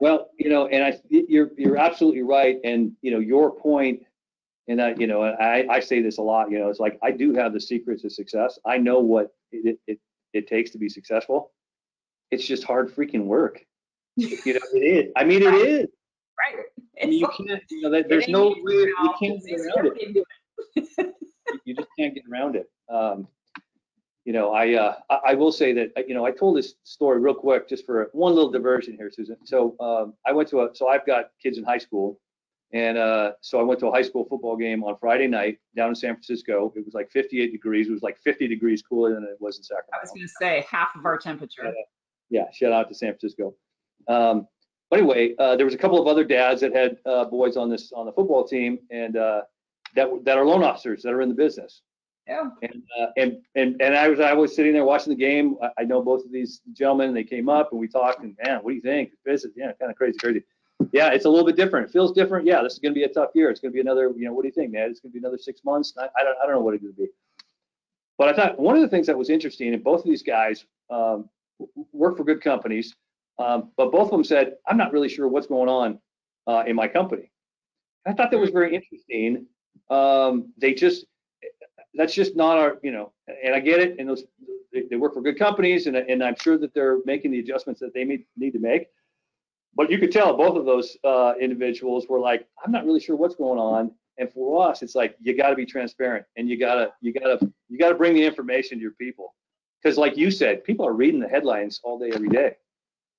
Well, 0.02 0.30
you 0.38 0.50
know, 0.50 0.66
and 0.66 0.82
I, 0.82 1.00
you're, 1.08 1.50
you're 1.56 1.78
absolutely 1.78 2.22
right. 2.22 2.56
And, 2.64 2.92
you 3.02 3.12
know, 3.12 3.20
your 3.20 3.54
point, 3.54 4.02
and 4.68 4.82
I, 4.82 4.94
you 4.98 5.06
know, 5.06 5.22
I, 5.22 5.64
I 5.70 5.80
say 5.80 6.02
this 6.02 6.18
a 6.18 6.22
lot, 6.22 6.50
you 6.50 6.58
know, 6.58 6.68
it's 6.68 6.80
like, 6.80 6.98
I 7.02 7.12
do 7.12 7.34
have 7.34 7.52
the 7.52 7.60
secrets 7.60 8.02
of 8.04 8.12
success. 8.12 8.58
I 8.66 8.78
know 8.78 8.98
what 8.98 9.32
it, 9.52 9.78
it, 9.86 9.98
it 10.32 10.48
takes 10.48 10.70
to 10.72 10.78
be 10.78 10.88
successful 10.88 11.52
it's 12.32 12.44
just 12.44 12.64
hard 12.64 12.92
freaking 12.92 13.26
work. 13.26 13.64
you 14.16 14.54
know, 14.54 14.60
it 14.74 14.78
is. 14.78 15.12
I 15.14 15.24
mean, 15.24 15.42
it 15.42 15.54
is. 15.54 15.86
Right. 16.38 16.64
I 17.00 17.06
mean, 17.06 17.20
you 17.20 17.28
can't, 17.28 17.62
you 17.70 17.82
know, 17.82 18.02
there's 18.08 18.26
no 18.26 18.48
way, 18.48 18.74
you 18.74 19.14
can't 19.20 19.44
get 19.44 19.60
around 19.60 19.92
it. 19.94 20.26
you 21.64 21.74
just 21.76 21.88
can't 21.98 22.14
get 22.14 22.24
around 22.30 22.56
it. 22.56 22.66
Um, 22.88 23.28
you 24.24 24.32
know, 24.32 24.52
I, 24.52 24.74
uh, 24.74 24.94
I 25.26 25.35
will 25.35 25.52
say 25.52 25.72
that, 25.72 26.08
you 26.08 26.14
know, 26.14 26.24
I 26.24 26.30
told 26.30 26.56
this 26.56 26.74
story 26.85 27.20
real 27.20 27.35
quick 27.35 27.68
just 27.68 27.85
for 27.85 28.08
one 28.12 28.35
little 28.35 28.50
diversion 28.50 28.94
here, 28.96 29.11
Susan. 29.12 29.37
So 29.44 29.76
um, 29.80 30.14
I 30.26 30.32
went 30.32 30.48
to 30.50 30.61
a, 30.61 30.68
so 30.74 30.88
I've 30.88 31.04
got 31.06 31.30
kids 31.42 31.58
in 31.58 31.64
high 31.64 31.78
school. 31.78 32.20
And 32.74 32.96
uh, 32.96 33.32
so 33.42 33.61
I 33.61 33.62
went 33.62 33.80
to 33.80 33.88
a 33.88 33.90
high 33.90 34.02
school 34.02 34.24
football 34.24 34.56
game 34.56 34.82
on 34.82 34.96
Friday 34.98 35.26
night 35.26 35.58
down 35.76 35.90
in 35.90 35.94
San 35.94 36.14
Francisco. 36.14 36.72
It 36.74 36.85
was 36.87 36.94
like 36.94 37.11
58 37.11 37.52
degrees. 37.52 37.88
It 37.88 37.92
was 37.92 38.02
like 38.02 38.16
50 38.24 38.48
degrees 38.48 38.80
cooler 38.80 39.12
than 39.12 39.24
it 39.24 39.37
was 39.40 39.58
in 39.58 39.62
Sacramento. 39.62 39.92
I 39.92 40.00
was 40.00 40.11
going 40.11 40.26
to 40.26 40.32
say 40.40 40.66
half 40.70 40.96
of 40.96 41.04
our 41.04 41.18
temperature 41.18 41.74
yeah, 42.32 42.50
shout 42.50 42.72
out 42.72 42.88
to 42.88 42.94
San 42.94 43.11
Francisco. 43.11 43.54
Um, 44.08 44.48
but 44.90 44.98
anyway, 44.98 45.35
uh, 45.38 45.54
there 45.54 45.66
was 45.66 45.74
a 45.74 45.78
couple 45.78 46.00
of 46.00 46.08
other 46.08 46.24
dads 46.24 46.62
that 46.62 46.74
had 46.74 46.96
uh, 47.06 47.26
boys 47.26 47.56
on 47.56 47.70
this 47.70 47.92
on 47.92 48.06
the 48.06 48.12
football 48.12 48.46
team, 48.46 48.78
and 48.90 49.16
uh, 49.16 49.42
that 49.94 50.08
that 50.24 50.38
are 50.38 50.44
loan 50.44 50.64
officers 50.64 51.02
that 51.02 51.12
are 51.12 51.20
in 51.20 51.28
the 51.28 51.35
business. 51.35 51.82
Yeah. 52.26 52.50
And 52.62 52.82
uh, 53.00 53.06
and 53.16 53.38
and 53.56 53.80
and 53.82 53.96
I 53.96 54.08
was 54.08 54.20
I 54.20 54.32
was 54.32 54.54
sitting 54.54 54.72
there 54.72 54.85
watching 54.85 55.11
the 55.11 55.18
game. 55.18 55.56
I, 55.62 55.82
I 55.82 55.85
know 55.85 56.02
both 56.02 56.24
of 56.24 56.30
these 56.30 56.61
gentlemen. 56.72 57.12
They 57.12 57.24
came 57.24 57.48
up 57.48 57.72
and 57.72 57.80
we 57.80 57.88
talked. 57.88 58.22
And 58.22 58.37
man, 58.44 58.58
what 58.58 58.70
do 58.70 58.76
you 58.76 58.82
think? 58.82 59.11
Business, 59.24 59.52
yeah, 59.56 59.72
kind 59.80 59.90
of 59.90 59.96
crazy, 59.96 60.18
crazy. 60.18 60.42
Yeah, 60.92 61.11
it's 61.11 61.24
a 61.24 61.28
little 61.28 61.46
bit 61.46 61.56
different. 61.56 61.88
It 61.88 61.92
feels 61.92 62.12
different. 62.12 62.46
Yeah, 62.46 62.62
this 62.62 62.74
is 62.74 62.78
going 62.78 62.92
to 62.92 62.98
be 62.98 63.04
a 63.04 63.08
tough 63.08 63.30
year. 63.35 63.50
It's 63.50 63.61
going 63.61 63.72
to 63.72 63.74
be 63.74 63.80
another. 63.80 64.12
You 64.16 64.26
know, 64.26 64.32
what 64.32 64.42
do 64.42 64.48
you 64.48 64.54
think, 64.54 64.72
man? 64.72 64.90
It's 64.90 65.00
going 65.00 65.11
to 65.11 65.14
be 65.14 65.18
another 65.18 65.38
six 65.38 65.64
months. 65.64 65.94
I, 65.98 66.04
I 66.18 66.22
don't 66.22 66.37
I 66.42 66.46
don't 66.46 66.56
know 66.56 66.61
what 66.61 66.74
it's 66.74 66.82
going 66.82 66.94
to 66.94 67.00
be. 67.02 67.08
But 68.18 68.28
I 68.28 68.32
thought 68.35 68.58
one 68.58 68.76
of 68.76 68.82
the 68.82 68.88
things 68.88 69.06
that 69.08 69.18
was 69.18 69.30
interesting, 69.30 69.74
and 69.74 69.82
both 69.82 70.00
of 70.00 70.06
these 70.06 70.22
guys 70.22 70.64
um, 70.90 71.28
work 71.92 72.16
for 72.16 72.24
good 72.24 72.40
companies, 72.40 72.94
um, 73.38 73.70
but 73.76 73.90
both 73.90 74.04
of 74.04 74.11
them 74.11 74.24
said, 74.24 74.54
I'm 74.66 74.76
not 74.76 74.92
really 74.92 75.08
sure 75.08 75.26
what's 75.28 75.46
going 75.46 75.68
on 75.68 75.98
uh, 76.46 76.64
in 76.66 76.76
my 76.76 76.87
company. 76.88 77.30
I 78.06 78.12
thought 78.12 78.30
that 78.30 78.38
was 78.38 78.50
very 78.50 78.74
interesting. 78.74 79.46
Um, 79.90 80.52
they 80.58 80.74
just, 80.74 81.06
that's 81.94 82.14
just 82.14 82.37
not 82.37 82.59
our, 82.59 82.78
you 82.83 82.90
know, 82.90 83.12
and 83.44 83.55
I 83.55 83.61
get 83.61 83.81
it. 83.81 83.96
And 83.98 84.09
those, 84.09 84.24
they, 84.72 84.83
they 84.90 84.96
work 84.96 85.14
for 85.14 85.20
good 85.20 85.38
companies, 85.38 85.87
and, 85.87 85.96
and 85.96 86.22
I'm 86.22 86.37
sure 86.40 86.59
that 86.59 86.74
they're 86.74 86.98
making 87.05 87.33
the 87.33 87.40
adjustments 87.40 87.81
that 87.81 87.92
they 87.94 88.05
may, 88.05 88.24
need 88.37 88.52
to 88.52 88.59
make. 88.59 88.87
But 89.74 89.90
you 89.90 89.98
could 89.98 90.12
tell 90.12 90.37
both 90.37 90.57
of 90.57 90.64
those 90.64 90.96
uh, 91.05 91.33
individuals 91.40 92.07
were 92.09 92.20
like, 92.20 92.46
I'm 92.64 92.72
not 92.72 92.85
really 92.85 93.00
sure 93.00 93.16
what's 93.16 93.37
going 93.37 93.59
on. 93.59 93.90
And 94.18 94.31
for 94.31 94.68
us, 94.68 94.83
it's 94.83 94.94
like 94.94 95.16
you 95.20 95.37
got 95.37 95.50
to 95.50 95.57
be 95.57 95.64
transparent, 95.64 96.26
and 96.37 96.48
you 96.48 96.59
gotta, 96.59 96.92
you 97.00 97.14
gotta, 97.14 97.38
you 97.68 97.78
gotta 97.78 97.94
bring 97.94 98.14
the 98.14 98.24
information 98.24 98.78
to 98.78 98.83
your 98.83 98.92
people 98.92 99.35
because 99.83 99.98
like 99.98 100.16
you 100.16 100.31
said, 100.31 100.64
people 100.64 100.87
are 100.87 100.92
reading 100.92 101.20
the 101.20 101.28
headlines 101.28 101.81
all 101.83 101.98
day, 101.98 102.11
every 102.12 102.28
day. 102.28 102.57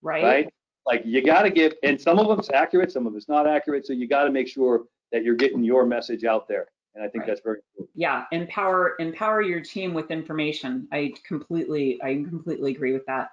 Right. 0.02 0.24
Right. 0.24 0.54
Like 0.86 1.04
you 1.06 1.22
got 1.22 1.44
to 1.44 1.50
give, 1.50 1.74
and 1.84 2.00
some 2.00 2.20
of 2.20 2.28
them's 2.28 2.50
accurate, 2.50 2.92
some 2.92 3.08
of 3.08 3.16
it's 3.16 3.30
not 3.30 3.48
accurate. 3.48 3.86
So 3.86 3.94
you 3.94 4.08
got 4.08 4.26
to 4.26 4.32
make 4.32 4.48
sure 4.48 4.84
that 5.12 5.24
you're 5.24 5.36
getting 5.36 5.64
your 5.64 5.86
message 5.86 6.26
out 6.26 6.48
there. 6.48 6.68
And 6.96 7.04
I 7.04 7.08
think 7.08 7.22
right. 7.22 7.28
that's 7.28 7.42
very 7.42 7.58
important. 7.58 7.90
Yeah. 7.96 8.26
Empower, 8.32 8.96
empower 9.00 9.42
your 9.42 9.62
team 9.62 9.94
with 9.94 10.12
information. 10.12 10.88
I 10.92 11.14
completely, 11.24 12.02
I 12.04 12.24
completely 12.28 12.72
agree 12.72 12.94
with 12.94 13.06
that. 13.08 13.30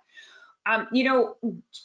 Um, 0.66 0.88
you 0.92 1.04
know, 1.04 1.36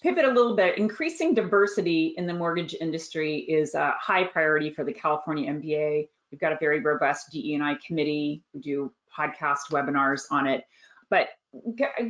pivot 0.01 0.25
a 0.25 0.31
little 0.31 0.55
bit. 0.55 0.77
Increasing 0.77 1.33
diversity 1.33 2.13
in 2.17 2.27
the 2.27 2.33
mortgage 2.33 2.75
industry 2.79 3.39
is 3.39 3.73
a 3.73 3.95
high 3.99 4.25
priority 4.25 4.69
for 4.69 4.83
the 4.83 4.93
California 4.93 5.51
MBA. 5.51 6.07
We've 6.31 6.41
got 6.41 6.51
a 6.51 6.57
very 6.59 6.81
robust 6.81 7.31
DE&I 7.31 7.77
committee. 7.85 8.43
We 8.53 8.61
do 8.61 8.91
podcast 9.17 9.71
webinars 9.71 10.23
on 10.29 10.47
it. 10.47 10.65
But 11.09 11.29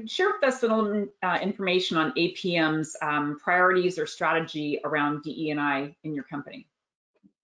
share 0.07 0.33
with 0.33 0.43
us 0.43 0.61
some 0.61 1.09
uh, 1.21 1.39
information 1.41 1.97
on 1.97 2.11
APM's 2.13 2.95
um, 3.01 3.37
priorities 3.43 3.99
or 3.99 4.07
strategy 4.07 4.79
around 4.83 5.23
DE&I 5.23 5.95
in 6.03 6.15
your 6.15 6.23
company. 6.23 6.67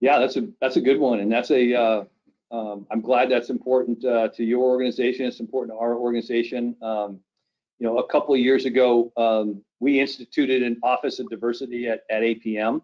Yeah, 0.01 0.19
that's 0.19 0.35
a 0.35 0.49
that's 0.59 0.75
a 0.75 0.81
good 0.81 0.99
one, 0.99 1.19
and 1.19 1.31
that's 1.31 1.51
a. 1.51 1.73
Uh, 1.73 2.03
um, 2.51 2.85
I'm 2.91 2.99
glad 2.99 3.31
that's 3.31 3.49
important 3.49 4.03
uh, 4.03 4.27
to 4.29 4.43
your 4.43 4.63
organization. 4.63 5.25
It's 5.25 5.39
important 5.39 5.77
to 5.77 5.79
our 5.79 5.95
organization. 5.95 6.75
Um, 6.81 7.19
you 7.79 7.87
know, 7.87 7.99
a 7.99 8.07
couple 8.07 8.33
of 8.33 8.41
years 8.41 8.65
ago, 8.65 9.13
um, 9.15 9.63
we 9.79 10.01
instituted 10.01 10.61
an 10.61 10.77
Office 10.83 11.19
of 11.19 11.29
Diversity 11.29 11.87
at, 11.87 12.01
at 12.09 12.23
APM 12.23 12.81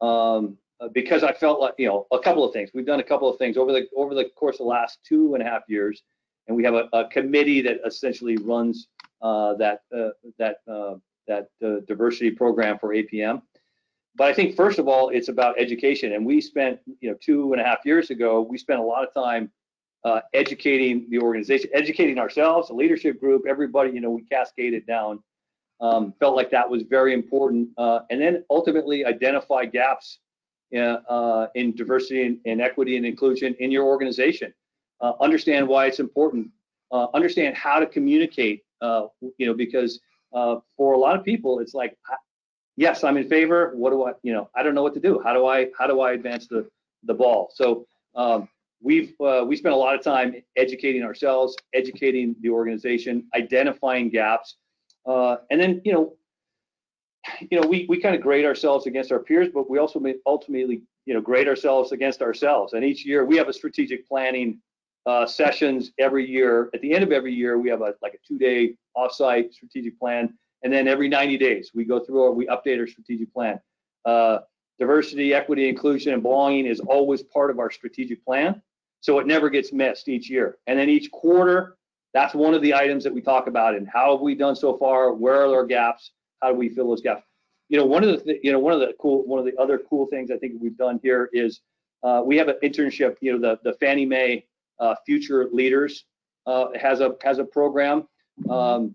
um, 0.00 0.56
because 0.92 1.24
I 1.24 1.32
felt 1.32 1.60
like 1.60 1.74
you 1.78 1.88
know 1.88 2.06
a 2.12 2.18
couple 2.20 2.44
of 2.44 2.52
things. 2.52 2.70
We've 2.72 2.86
done 2.86 3.00
a 3.00 3.04
couple 3.04 3.28
of 3.28 3.38
things 3.38 3.56
over 3.56 3.72
the 3.72 3.88
over 3.96 4.14
the 4.14 4.26
course 4.36 4.56
of 4.56 4.58
the 4.58 4.64
last 4.64 5.00
two 5.04 5.34
and 5.34 5.42
a 5.42 5.46
half 5.46 5.62
years 5.66 6.02
and 6.46 6.56
we 6.56 6.64
have 6.64 6.74
a, 6.74 6.88
a 6.92 7.08
committee 7.08 7.62
that 7.62 7.78
essentially 7.86 8.36
runs 8.36 8.88
uh, 9.20 9.54
that 9.54 9.80
uh, 9.96 10.10
that 10.38 10.56
uh, 10.70 10.94
that 11.28 11.48
uh, 11.64 11.80
diversity 11.86 12.30
program 12.30 12.78
for 12.78 12.90
APM. 12.90 13.42
But 14.14 14.28
I 14.28 14.34
think 14.34 14.56
first 14.56 14.78
of 14.78 14.88
all, 14.88 15.08
it's 15.08 15.28
about 15.28 15.58
education, 15.58 16.12
and 16.12 16.24
we 16.24 16.40
spent 16.40 16.80
you 17.00 17.10
know 17.10 17.16
two 17.20 17.52
and 17.52 17.60
a 17.60 17.64
half 17.64 17.78
years 17.84 18.10
ago, 18.10 18.40
we 18.42 18.58
spent 18.58 18.80
a 18.80 18.82
lot 18.82 19.06
of 19.06 19.14
time 19.14 19.50
uh, 20.04 20.20
educating 20.34 21.06
the 21.10 21.18
organization, 21.18 21.70
educating 21.72 22.18
ourselves, 22.18 22.68
the 22.68 22.74
leadership 22.74 23.18
group, 23.20 23.44
everybody. 23.48 23.90
You 23.92 24.00
know, 24.00 24.10
we 24.10 24.22
cascaded 24.24 24.86
down. 24.86 25.22
Um, 25.80 26.14
felt 26.20 26.36
like 26.36 26.52
that 26.52 26.70
was 26.70 26.84
very 26.84 27.12
important, 27.12 27.70
uh, 27.76 28.00
and 28.10 28.20
then 28.20 28.44
ultimately 28.50 29.04
identify 29.04 29.64
gaps 29.64 30.20
in, 30.70 30.96
in 31.56 31.74
diversity 31.74 32.24
and, 32.24 32.38
and 32.46 32.60
equity 32.60 32.96
and 32.96 33.04
inclusion 33.04 33.56
in 33.58 33.72
your 33.72 33.84
organization 33.84 34.54
uh, 35.02 35.12
understand 35.20 35.68
why 35.68 35.86
it's 35.86 36.00
important, 36.00 36.48
uh, 36.92 37.08
understand 37.12 37.56
how 37.56 37.78
to 37.78 37.86
communicate, 37.86 38.62
uh, 38.80 39.06
you 39.36 39.46
know, 39.46 39.54
because 39.54 40.00
uh, 40.32 40.56
for 40.76 40.94
a 40.94 40.98
lot 40.98 41.16
of 41.16 41.24
people, 41.24 41.58
it's 41.58 41.74
like, 41.74 41.98
yes, 42.76 43.04
I'm 43.04 43.16
in 43.16 43.28
favor. 43.28 43.72
What 43.74 43.90
do 43.90 44.04
I, 44.04 44.12
you 44.22 44.32
know, 44.32 44.48
I 44.54 44.62
don't 44.62 44.74
know 44.74 44.82
what 44.82 44.94
to 44.94 45.00
do. 45.00 45.20
How 45.24 45.32
do 45.32 45.46
I, 45.46 45.68
how 45.78 45.86
do 45.86 46.00
I 46.00 46.12
advance 46.12 46.46
the, 46.48 46.68
the 47.04 47.14
ball? 47.14 47.50
So 47.54 47.86
um, 48.14 48.48
we've, 48.82 49.12
uh, 49.20 49.44
we 49.46 49.56
spent 49.56 49.74
a 49.74 49.78
lot 49.78 49.94
of 49.94 50.02
time 50.02 50.34
educating 50.56 51.02
ourselves, 51.02 51.56
educating 51.74 52.34
the 52.40 52.50
organization, 52.50 53.26
identifying 53.34 54.10
gaps, 54.10 54.56
uh, 55.06 55.36
and 55.50 55.60
then, 55.60 55.80
you 55.84 55.92
know, 55.92 56.14
you 57.50 57.60
know, 57.60 57.66
we, 57.66 57.86
we 57.88 58.00
kind 58.00 58.14
of 58.14 58.20
grade 58.20 58.44
ourselves 58.44 58.86
against 58.86 59.12
our 59.12 59.20
peers, 59.20 59.48
but 59.52 59.70
we 59.70 59.78
also 59.78 60.02
ultimately, 60.26 60.82
you 61.06 61.14
know, 61.14 61.20
grade 61.20 61.48
ourselves 61.48 61.92
against 61.92 62.20
ourselves. 62.20 62.72
And 62.72 62.84
each 62.84 63.04
year 63.04 63.24
we 63.24 63.36
have 63.36 63.48
a 63.48 63.52
strategic 63.52 64.08
planning 64.08 64.60
uh, 65.06 65.26
sessions 65.26 65.92
every 65.98 66.28
year. 66.28 66.70
At 66.74 66.80
the 66.80 66.92
end 66.92 67.04
of 67.04 67.12
every 67.12 67.34
year, 67.34 67.58
we 67.58 67.68
have 67.70 67.80
a 67.80 67.94
like 68.02 68.14
a 68.14 68.18
two-day 68.26 68.74
offsite 68.96 69.52
strategic 69.52 69.98
plan, 69.98 70.34
and 70.62 70.72
then 70.72 70.88
every 70.88 71.08
90 71.08 71.38
days 71.38 71.70
we 71.74 71.84
go 71.84 72.00
through 72.00 72.20
or 72.20 72.32
we 72.32 72.46
update 72.46 72.78
our 72.78 72.86
strategic 72.86 73.32
plan. 73.32 73.60
Uh, 74.04 74.38
diversity, 74.78 75.34
equity, 75.34 75.68
inclusion, 75.68 76.12
and 76.12 76.22
belonging 76.22 76.66
is 76.66 76.80
always 76.80 77.22
part 77.22 77.50
of 77.50 77.58
our 77.58 77.70
strategic 77.70 78.24
plan, 78.24 78.60
so 79.00 79.18
it 79.18 79.26
never 79.26 79.48
gets 79.48 79.72
missed 79.72 80.08
each 80.08 80.28
year. 80.30 80.58
And 80.66 80.78
then 80.78 80.88
each 80.88 81.10
quarter, 81.10 81.76
that's 82.14 82.34
one 82.34 82.54
of 82.54 82.62
the 82.62 82.74
items 82.74 83.04
that 83.04 83.14
we 83.14 83.20
talk 83.20 83.46
about. 83.46 83.74
And 83.74 83.88
how 83.88 84.12
have 84.12 84.20
we 84.20 84.34
done 84.34 84.56
so 84.56 84.76
far? 84.76 85.12
Where 85.12 85.46
are 85.46 85.54
our 85.54 85.66
gaps? 85.66 86.12
How 86.40 86.50
do 86.50 86.58
we 86.58 86.68
fill 86.68 86.88
those 86.88 87.00
gaps? 87.00 87.22
You 87.68 87.78
know, 87.78 87.86
one 87.86 88.04
of 88.04 88.10
the 88.10 88.18
th- 88.18 88.40
you 88.42 88.52
know 88.52 88.58
one 88.58 88.74
of 88.74 88.80
the 88.80 88.94
cool 89.00 89.24
one 89.24 89.38
of 89.38 89.46
the 89.46 89.56
other 89.58 89.78
cool 89.78 90.06
things 90.06 90.30
I 90.30 90.36
think 90.36 90.54
we've 90.60 90.76
done 90.76 91.00
here 91.02 91.30
is 91.32 91.60
uh, 92.02 92.22
we 92.24 92.36
have 92.36 92.48
an 92.48 92.56
internship. 92.62 93.16
You 93.20 93.38
know, 93.38 93.38
the 93.38 93.70
the 93.70 93.76
Fannie 93.78 94.04
Mae 94.04 94.44
uh, 94.78 94.94
Future 95.06 95.48
Leaders 95.52 96.04
uh, 96.46 96.66
has 96.78 97.00
a 97.00 97.14
has 97.22 97.38
a 97.38 97.44
program, 97.44 98.06
um, 98.50 98.94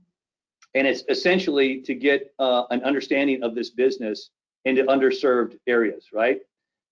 and 0.73 0.85
it's 0.85 1.03
essentially 1.09 1.81
to 1.81 1.95
get 1.95 2.33
uh, 2.39 2.63
an 2.69 2.83
understanding 2.83 3.43
of 3.43 3.55
this 3.55 3.69
business 3.69 4.29
into 4.65 4.83
underserved 4.83 5.57
areas, 5.67 6.07
right? 6.13 6.39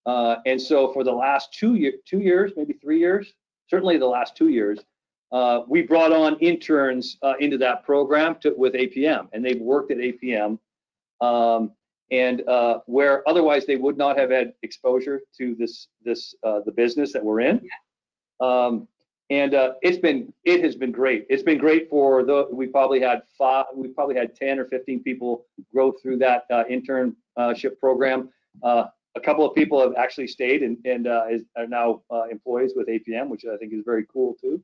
Uh, 0.06 0.38
and 0.46 0.62
so 0.62 0.94
for 0.94 1.04
the 1.04 1.12
last 1.12 1.54
two 1.54 1.76
year, 1.76 1.94
two 2.06 2.20
years, 2.20 2.54
maybe 2.56 2.74
three 2.74 3.00
years, 3.00 3.34
certainly 3.70 3.98
the 3.98 4.06
last 4.06 4.36
two 4.36 4.50
years, 4.50 4.80
uh, 5.32 5.62
we 5.68 5.82
brought 5.82 6.14
on 6.14 6.38
interns 6.40 7.18
uh, 7.24 7.34
into 7.40 7.58
that 7.58 7.84
program 7.84 8.36
to, 8.42 8.54
with 8.56 8.74
APM, 8.74 9.28
and 9.34 9.44
they've 9.44 9.60
worked 9.60 9.92
at 9.92 9.98
APM, 9.98 10.60
um, 11.22 11.72
and 12.12 12.48
uh, 12.48 12.80
where 12.86 13.28
otherwise 13.28 13.66
they 13.66 13.76
would 13.76 13.98
not 13.98 14.18
have 14.18 14.30
had 14.30 14.54
exposure 14.62 15.22
to 15.38 15.56
this 15.56 15.88
this 16.04 16.36
uh, 16.44 16.60
the 16.66 16.72
business 16.72 17.12
that 17.12 17.24
we're 17.24 17.42
in. 17.42 17.68
Um, 18.40 18.88
and 19.30 19.56
uh, 19.56 19.74
it's 19.82 19.98
been 19.98 20.32
it 20.44 20.64
has 20.64 20.76
been 20.76 20.92
great. 20.92 21.26
It's 21.30 21.44
been 21.44 21.58
great 21.58 21.90
for 21.90 22.24
the 22.24 22.48
we 22.52 22.68
probably 22.68 23.00
had 23.00 23.24
five 23.38 23.66
we 23.76 23.88
probably 23.90 24.16
had 24.16 24.36
10 24.36 24.60
or 24.60 24.66
15 24.66 25.04
people 25.04 25.46
grow 25.74 25.92
through 25.92 26.18
that 26.20 26.44
uh, 26.52 26.64
internship 26.70 27.80
program. 27.80 28.30
Uh, 28.64 28.86
a 29.16 29.20
couple 29.20 29.46
of 29.46 29.56
people 29.56 29.80
have 29.80 29.94
actually 29.98 30.28
stayed 30.28 30.62
and, 30.62 30.78
and 30.86 31.08
uh, 31.08 31.24
is, 31.30 31.44
are 31.58 31.68
now 31.68 32.02
uh, 32.12 32.24
employees 32.30 32.74
with 32.76 32.88
APM, 32.88 33.30
which 33.30 33.46
I 33.46 33.58
think 33.58 33.74
is 33.74 33.82
very 33.86 34.06
cool 34.12 34.36
too. 34.40 34.62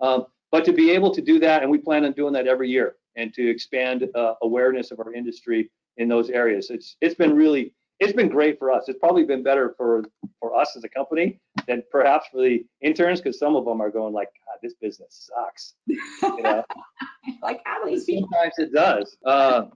Um, 0.00 0.26
but 0.50 0.64
to 0.64 0.72
be 0.72 0.90
able 0.90 1.12
to 1.14 1.20
do 1.20 1.38
that, 1.40 1.62
and 1.62 1.70
we 1.70 1.78
plan 1.78 2.04
on 2.04 2.12
doing 2.12 2.32
that 2.32 2.48
every 2.48 2.68
year, 2.68 2.96
and 3.16 3.32
to 3.34 3.48
expand 3.48 4.08
uh, 4.14 4.34
awareness 4.42 4.90
of 4.90 4.98
our 5.00 5.12
industry 5.12 5.70
in 5.98 6.08
those 6.08 6.30
areas, 6.30 6.70
it's 6.70 6.96
it's 7.00 7.14
been 7.14 7.34
really 7.34 7.72
it's 8.00 8.14
been 8.14 8.28
great 8.28 8.58
for 8.58 8.72
us. 8.72 8.88
It's 8.88 8.98
probably 8.98 9.24
been 9.24 9.42
better 9.42 9.74
for 9.76 10.04
for 10.40 10.56
us 10.56 10.74
as 10.76 10.84
a 10.84 10.88
company 10.88 11.38
than 11.66 11.82
perhaps 11.90 12.26
for 12.32 12.40
the 12.42 12.64
interns 12.80 13.20
because 13.20 13.38
some 13.38 13.54
of 13.54 13.66
them 13.66 13.80
are 13.80 13.90
going 13.90 14.14
like, 14.14 14.28
God, 14.46 14.58
this 14.62 14.74
business 14.80 15.30
sucks. 15.34 15.74
You 15.86 16.42
know? 16.42 16.64
like 17.42 17.60
how 17.64 17.84
these 17.86 18.04
people? 18.04 18.28
Sometimes 18.32 18.54
it 18.58 18.72
does. 18.72 19.16
Uh, 19.24 19.66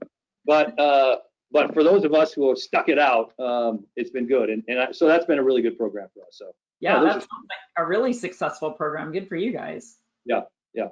but 0.45 0.77
uh, 0.79 1.17
but 1.51 1.73
for 1.73 1.83
those 1.83 2.03
of 2.03 2.13
us 2.13 2.33
who 2.33 2.49
have 2.49 2.57
stuck 2.57 2.89
it 2.89 2.99
out, 2.99 3.33
um, 3.39 3.85
it's 3.95 4.09
been 4.09 4.27
good, 4.27 4.49
and 4.49 4.63
and 4.67 4.79
I, 4.79 4.91
so 4.91 5.07
that's 5.07 5.25
been 5.25 5.39
a 5.39 5.43
really 5.43 5.61
good 5.61 5.77
program 5.77 6.07
for 6.13 6.21
us. 6.21 6.31
So 6.31 6.51
Yeah, 6.79 6.95
Yeah, 6.95 6.99
those 6.99 7.05
that 7.05 7.13
sounds 7.13 7.47
like 7.49 7.85
a 7.85 7.87
really 7.87 8.13
successful 8.13 8.71
program. 8.71 9.11
Good 9.11 9.29
for 9.29 9.35
you 9.35 9.51
guys. 9.53 9.97
Yeah, 10.25 10.41
yeah. 10.73 10.87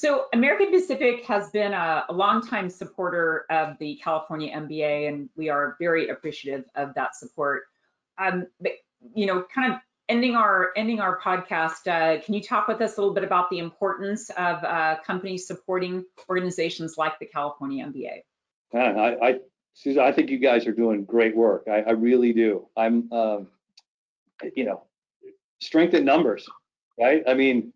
So 0.00 0.28
American 0.32 0.70
Pacific 0.70 1.26
has 1.26 1.50
been 1.50 1.74
a, 1.74 2.06
a 2.08 2.12
longtime 2.14 2.70
supporter 2.70 3.44
of 3.50 3.76
the 3.78 4.00
California 4.02 4.50
MBA, 4.56 5.08
and 5.08 5.28
we 5.36 5.50
are 5.50 5.76
very 5.78 6.08
appreciative 6.08 6.64
of 6.74 6.94
that 6.94 7.14
support. 7.14 7.64
Um, 8.16 8.46
but, 8.62 8.72
you 9.14 9.26
know, 9.26 9.44
kind 9.54 9.74
of 9.74 9.78
ending 10.08 10.36
our 10.36 10.70
ending 10.74 11.00
our 11.00 11.20
podcast. 11.20 11.86
Uh, 11.86 12.18
can 12.22 12.32
you 12.32 12.42
talk 12.42 12.66
with 12.66 12.80
us 12.80 12.96
a 12.96 13.00
little 13.02 13.12
bit 13.12 13.24
about 13.24 13.50
the 13.50 13.58
importance 13.58 14.30
of 14.30 14.64
uh, 14.64 14.96
companies 15.06 15.46
supporting 15.46 16.06
organizations 16.30 16.96
like 16.96 17.18
the 17.18 17.26
California 17.26 17.84
MBA? 17.84 18.22
Man, 18.72 18.98
I, 18.98 19.16
I, 19.16 19.40
Susan, 19.74 20.02
I 20.02 20.12
think 20.12 20.30
you 20.30 20.38
guys 20.38 20.66
are 20.66 20.72
doing 20.72 21.04
great 21.04 21.36
work. 21.36 21.64
I, 21.70 21.82
I 21.82 21.90
really 21.90 22.32
do. 22.32 22.66
I'm, 22.74 23.12
um, 23.12 23.48
you 24.56 24.64
know, 24.64 24.82
strength 25.60 25.92
in 25.92 26.06
numbers, 26.06 26.48
right? 26.98 27.22
I 27.28 27.34
mean, 27.34 27.74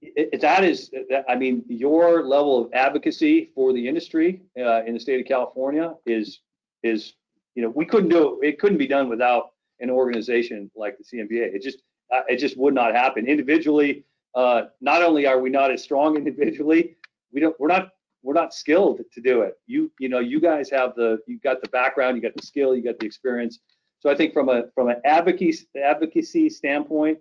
it, 0.00 0.40
that 0.40 0.64
is, 0.64 0.90
I 1.28 1.36
mean, 1.36 1.64
your 1.68 2.24
level 2.24 2.62
of 2.64 2.72
advocacy 2.72 3.50
for 3.54 3.72
the 3.72 3.86
industry 3.88 4.42
uh, 4.58 4.84
in 4.84 4.94
the 4.94 5.00
state 5.00 5.20
of 5.20 5.26
California 5.26 5.94
is, 6.06 6.40
is, 6.82 7.14
you 7.54 7.62
know, 7.62 7.70
we 7.70 7.84
couldn't 7.84 8.10
do 8.10 8.40
it. 8.40 8.46
It 8.46 8.58
couldn't 8.58 8.78
be 8.78 8.86
done 8.86 9.08
without 9.08 9.50
an 9.80 9.90
organization 9.90 10.70
like 10.74 10.96
the 10.98 11.04
CMBA. 11.04 11.54
It 11.54 11.62
just, 11.62 11.82
uh, 12.12 12.22
it 12.28 12.36
just 12.36 12.56
would 12.58 12.74
not 12.74 12.94
happen 12.94 13.26
individually. 13.26 14.04
Uh, 14.34 14.62
not 14.80 15.02
only 15.02 15.26
are 15.26 15.40
we 15.40 15.50
not 15.50 15.70
as 15.70 15.82
strong 15.82 16.16
individually, 16.24 16.96
we 17.32 17.40
don't, 17.40 17.58
we're 17.58 17.68
not 17.68 17.90
we're 18.22 18.34
not 18.34 18.52
skilled 18.52 19.00
to 19.12 19.20
do 19.20 19.42
it. 19.42 19.54
You 19.66 19.90
you 19.98 20.08
know 20.08 20.18
you 20.18 20.40
guys 20.40 20.70
have 20.70 20.94
the 20.94 21.18
you've 21.26 21.42
got 21.42 21.62
the 21.62 21.68
background, 21.70 22.16
you 22.16 22.22
got 22.22 22.34
the 22.36 22.46
skill, 22.46 22.76
you 22.76 22.82
got 22.82 22.98
the 22.98 23.06
experience. 23.06 23.60
So 24.00 24.10
I 24.10 24.14
think 24.14 24.32
from 24.32 24.48
a 24.48 24.64
from 24.74 24.88
an 24.88 25.00
advocacy 25.04 25.66
advocacy 25.82 26.50
standpoint, 26.50 27.18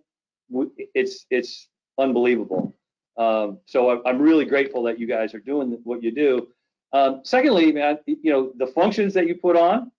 it's 0.93 1.25
it's 1.29 1.68
unbelievable. 1.99 2.75
Um, 3.17 3.59
so 3.65 4.01
I'm 4.05 4.19
really 4.21 4.45
grateful 4.45 4.81
that 4.83 4.99
you 4.99 5.07
guys 5.07 5.33
are 5.33 5.39
doing 5.39 5.77
what 5.83 6.01
you 6.01 6.11
do. 6.11 6.47
Um, 6.93 7.21
secondly, 7.23 7.71
man, 7.71 7.99
you 8.07 8.31
know 8.31 8.51
the 8.57 8.67
functions 8.67 9.13
that 9.13 9.27
you 9.27 9.35
put 9.35 9.55
on, 9.55 9.91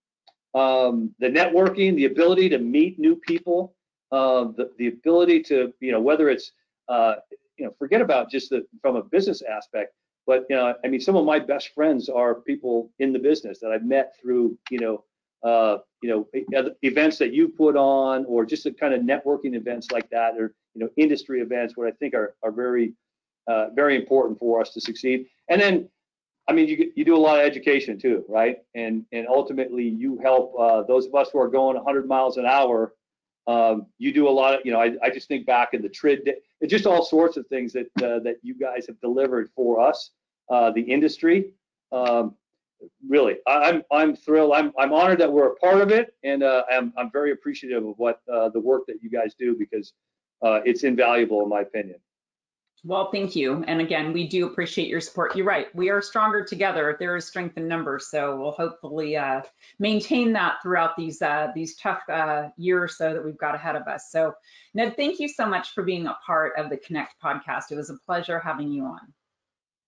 um, 0.55 1.15
the 1.21 1.29
networking, 1.29 1.95
the 1.95 2.07
ability 2.07 2.49
to 2.49 2.59
meet 2.59 2.99
new 2.99 3.17
people, 3.17 3.75
uh, 4.11 4.45
the 4.57 4.71
the 4.79 4.89
ability 4.89 5.43
to 5.45 5.73
you 5.81 5.93
know 5.93 6.01
whether 6.01 6.29
it's 6.31 6.53
uh, 6.89 7.17
you 7.59 7.67
know 7.67 7.75
forget 7.79 8.01
about 8.01 8.31
just 8.31 8.51
the 8.51 8.67
from 8.83 8.97
a 8.97 9.03
business 9.03 9.43
aspect 9.43 9.95
but 10.31 10.47
you 10.49 10.55
know, 10.55 10.75
I 10.85 10.87
mean, 10.87 11.01
some 11.01 11.17
of 11.17 11.25
my 11.25 11.41
best 11.41 11.75
friends 11.75 12.09
are 12.09 12.37
people 12.37 12.93
in 13.01 13.13
the 13.13 13.19
business 13.19 13.59
that 13.59 13.73
I've 13.73 13.85
met 13.85 14.15
through, 14.23 14.57
you 14.71 14.79
know, 14.79 15.05
uh, 15.43 15.79
you 16.05 16.09
know, 16.09 16.75
events 16.83 17.19
that 17.19 17.33
you 17.33 17.49
put 17.49 17.77
on, 17.77 18.25
or 18.27 18.45
just 18.45 18.63
the 18.63 18.71
kind 18.71 18.95
of 18.95 19.01
networking 19.01 19.57
events 19.57 19.91
like 19.91 20.09
that, 20.11 20.39
or 20.39 20.55
you 20.75 20.83
know, 20.83 20.91
industry 20.97 21.41
events, 21.41 21.77
what 21.77 21.87
I 21.87 21.93
think 21.93 22.15
are 22.15 22.35
are 22.43 22.53
very, 22.53 22.95
uh, 23.47 23.67
very 23.75 23.97
important 23.97 24.39
for 24.39 24.61
us 24.61 24.73
to 24.75 24.81
succeed. 24.81 25.27
And 25.49 25.61
then, 25.61 25.89
I 26.49 26.53
mean, 26.53 26.69
you 26.69 26.93
you 26.95 27.05
do 27.05 27.17
a 27.17 27.19
lot 27.19 27.39
of 27.39 27.45
education 27.45 27.99
too, 27.99 28.25
right? 28.29 28.59
And 28.75 29.05
and 29.13 29.27
ultimately, 29.29 29.89
you 29.89 30.19
help 30.19 30.55
uh, 30.59 30.83
those 30.83 31.07
of 31.07 31.15
us 31.15 31.31
who 31.33 31.41
are 31.41 31.49
going 31.49 31.77
100 31.77 32.07
miles 32.07 32.37
an 32.37 32.47
hour. 32.47 32.95
Um, 33.47 33.87
you 33.99 34.13
do 34.13 34.29
a 34.29 34.31
lot 34.31 34.55
of, 34.55 34.61
you 34.65 34.71
know, 34.71 34.81
I, 34.81 34.93
I 35.03 35.11
just 35.11 35.27
think 35.27 35.45
back 35.45 35.71
in 35.73 35.83
the 35.83 35.89
TRID, 35.89 36.31
just 36.69 36.87
all 36.87 37.05
sorts 37.05 37.37
of 37.37 37.47
things 37.49 37.73
that 37.73 37.87
uh, 38.03 38.21
that 38.21 38.37
you 38.43 38.55
guys 38.55 38.87
have 38.87 39.01
delivered 39.01 39.51
for 39.57 39.81
us 39.81 40.11
uh, 40.51 40.71
the 40.71 40.83
industry. 40.83 41.53
Um, 41.91 42.35
really, 43.09 43.37
I, 43.47 43.71
am 43.71 43.83
I'm 43.91 44.17
thrilled. 44.17 44.53
I'm 44.55 44.73
I'm 44.79 44.93
honored 44.93 45.19
that 45.21 45.33
we're 45.33 45.53
a 45.53 45.57
part 45.57 45.81
of 45.81 45.91
it, 45.91 46.15
and 46.25 46.43
uh, 46.43 46.65
I'm 46.71 46.93
I'm 46.97 47.11
very 47.11 47.33
appreciative 47.33 47.85
of 47.87 47.99
what 47.99 48.21
uh, 48.33 48.49
the 48.51 48.61
work 48.61 48.87
that 48.87 49.03
you 49.03 49.11
guys 49.11 49.35
do 49.39 49.57
because 49.59 49.93
uh, 50.43 50.61
it's 50.65 50.85
invaluable 50.85 51.43
in 51.43 51.49
my 51.49 51.61
opinion. 51.61 51.99
Well, 52.83 53.11
thank 53.13 53.37
you. 53.37 53.63
And 53.67 53.81
again, 53.81 54.13
we 54.15 54.27
do 54.27 54.47
appreciate 54.47 54.89
your 54.89 55.03
support. 55.03 55.37
You're 55.37 55.45
right. 55.45 55.75
We 55.75 55.91
are 55.91 56.01
stronger 56.01 56.43
together. 56.43 56.97
There 56.99 57.15
is 57.15 57.27
strength 57.27 57.59
in 57.59 57.69
numbers. 57.69 58.07
So 58.11 58.37
we'll 58.37 58.53
hopefully 58.53 59.17
uh, 59.17 59.43
maintain 59.79 60.33
that 60.33 60.63
throughout 60.63 60.97
these 60.97 61.21
uh, 61.21 61.49
these 61.55 61.77
tough 61.77 62.01
uh, 62.09 62.49
year 62.57 62.83
or 62.83 62.89
so 62.89 63.13
that 63.13 63.23
we've 63.23 63.37
got 63.37 63.55
ahead 63.55 63.77
of 63.77 63.87
us. 63.87 64.11
So 64.11 64.33
Ned, 64.73 64.97
thank 64.97 65.21
you 65.21 65.29
so 65.29 65.45
much 65.47 65.73
for 65.73 65.83
being 65.83 66.07
a 66.07 66.17
part 66.25 66.53
of 66.57 66.71
the 66.71 66.79
Connect 66.79 67.15
podcast. 67.23 67.71
It 67.71 67.77
was 67.77 67.91
a 67.91 67.99
pleasure 68.07 68.39
having 68.39 68.71
you 68.71 68.85
on. 68.85 69.13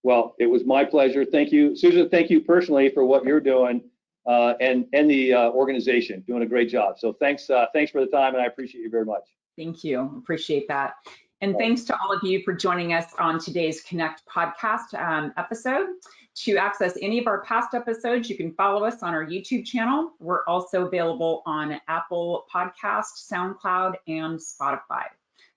Well, 0.03 0.35
it 0.39 0.47
was 0.47 0.65
my 0.67 0.85
pleasure. 0.85 1.25
Thank 1.25 1.51
you, 1.51 1.75
Susan. 1.77 2.11
Thank 2.11 2.29
you 2.29 2.41
personally 2.41 2.91
for 2.91 3.07
what 3.07 3.25
you're 3.25 3.41
doing, 3.41 3.83
uh, 4.27 4.55
and 4.61 4.85
and 4.93 5.09
the 5.09 5.33
uh, 5.33 5.51
organization 5.51 6.25
doing 6.27 6.43
a 6.43 6.47
great 6.47 6.69
job. 6.69 6.99
So 6.99 7.15
thanks, 7.15 7.49
uh, 7.49 7.67
thanks 7.73 7.91
for 7.91 8.03
the 8.03 8.11
time, 8.11 8.35
and 8.35 8.43
I 8.43 8.47
appreciate 8.47 8.83
you 8.83 8.91
very 8.91 9.07
much. 9.07 9.23
Thank 9.57 9.85
you. 9.85 10.15
Appreciate 10.19 10.69
that. 10.69 10.95
And 11.41 11.57
thanks 11.59 11.83
to 11.85 11.99
all 11.99 12.13
of 12.13 12.23
you 12.23 12.41
for 12.45 12.53
joining 12.53 12.93
us 12.93 13.07
on 13.19 13.41
today's 13.41 13.83
Connect 13.83 14.23
podcast 14.33 14.95
um, 14.95 15.33
episode. 15.37 15.89
To 16.35 16.57
access 16.57 16.97
any 17.03 17.19
of 17.19 17.27
our 17.27 17.43
past 17.43 17.75
episodes, 17.75 18.31
you 18.31 18.37
can 18.37 18.55
follow 18.55 18.85
us 18.85 19.03
on 19.03 19.13
our 19.13 19.27
YouTube 19.27 19.67
channel. 19.67 20.13
We're 20.21 20.45
also 20.47 20.87
available 20.87 21.43
on 21.45 21.81
Apple 21.89 22.47
Podcast, 22.53 23.29
SoundCloud, 23.31 23.97
and 24.07 24.39
Spotify. 24.39 25.07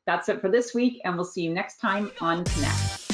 That's 0.05 0.27
it 0.27 0.41
for 0.41 0.49
this 0.49 0.73
week, 0.73 0.99
and 1.05 1.15
we'll 1.15 1.23
see 1.23 1.43
you 1.43 1.53
next 1.53 1.77
time 1.77 2.11
on 2.19 2.43
Connect. 2.43 3.04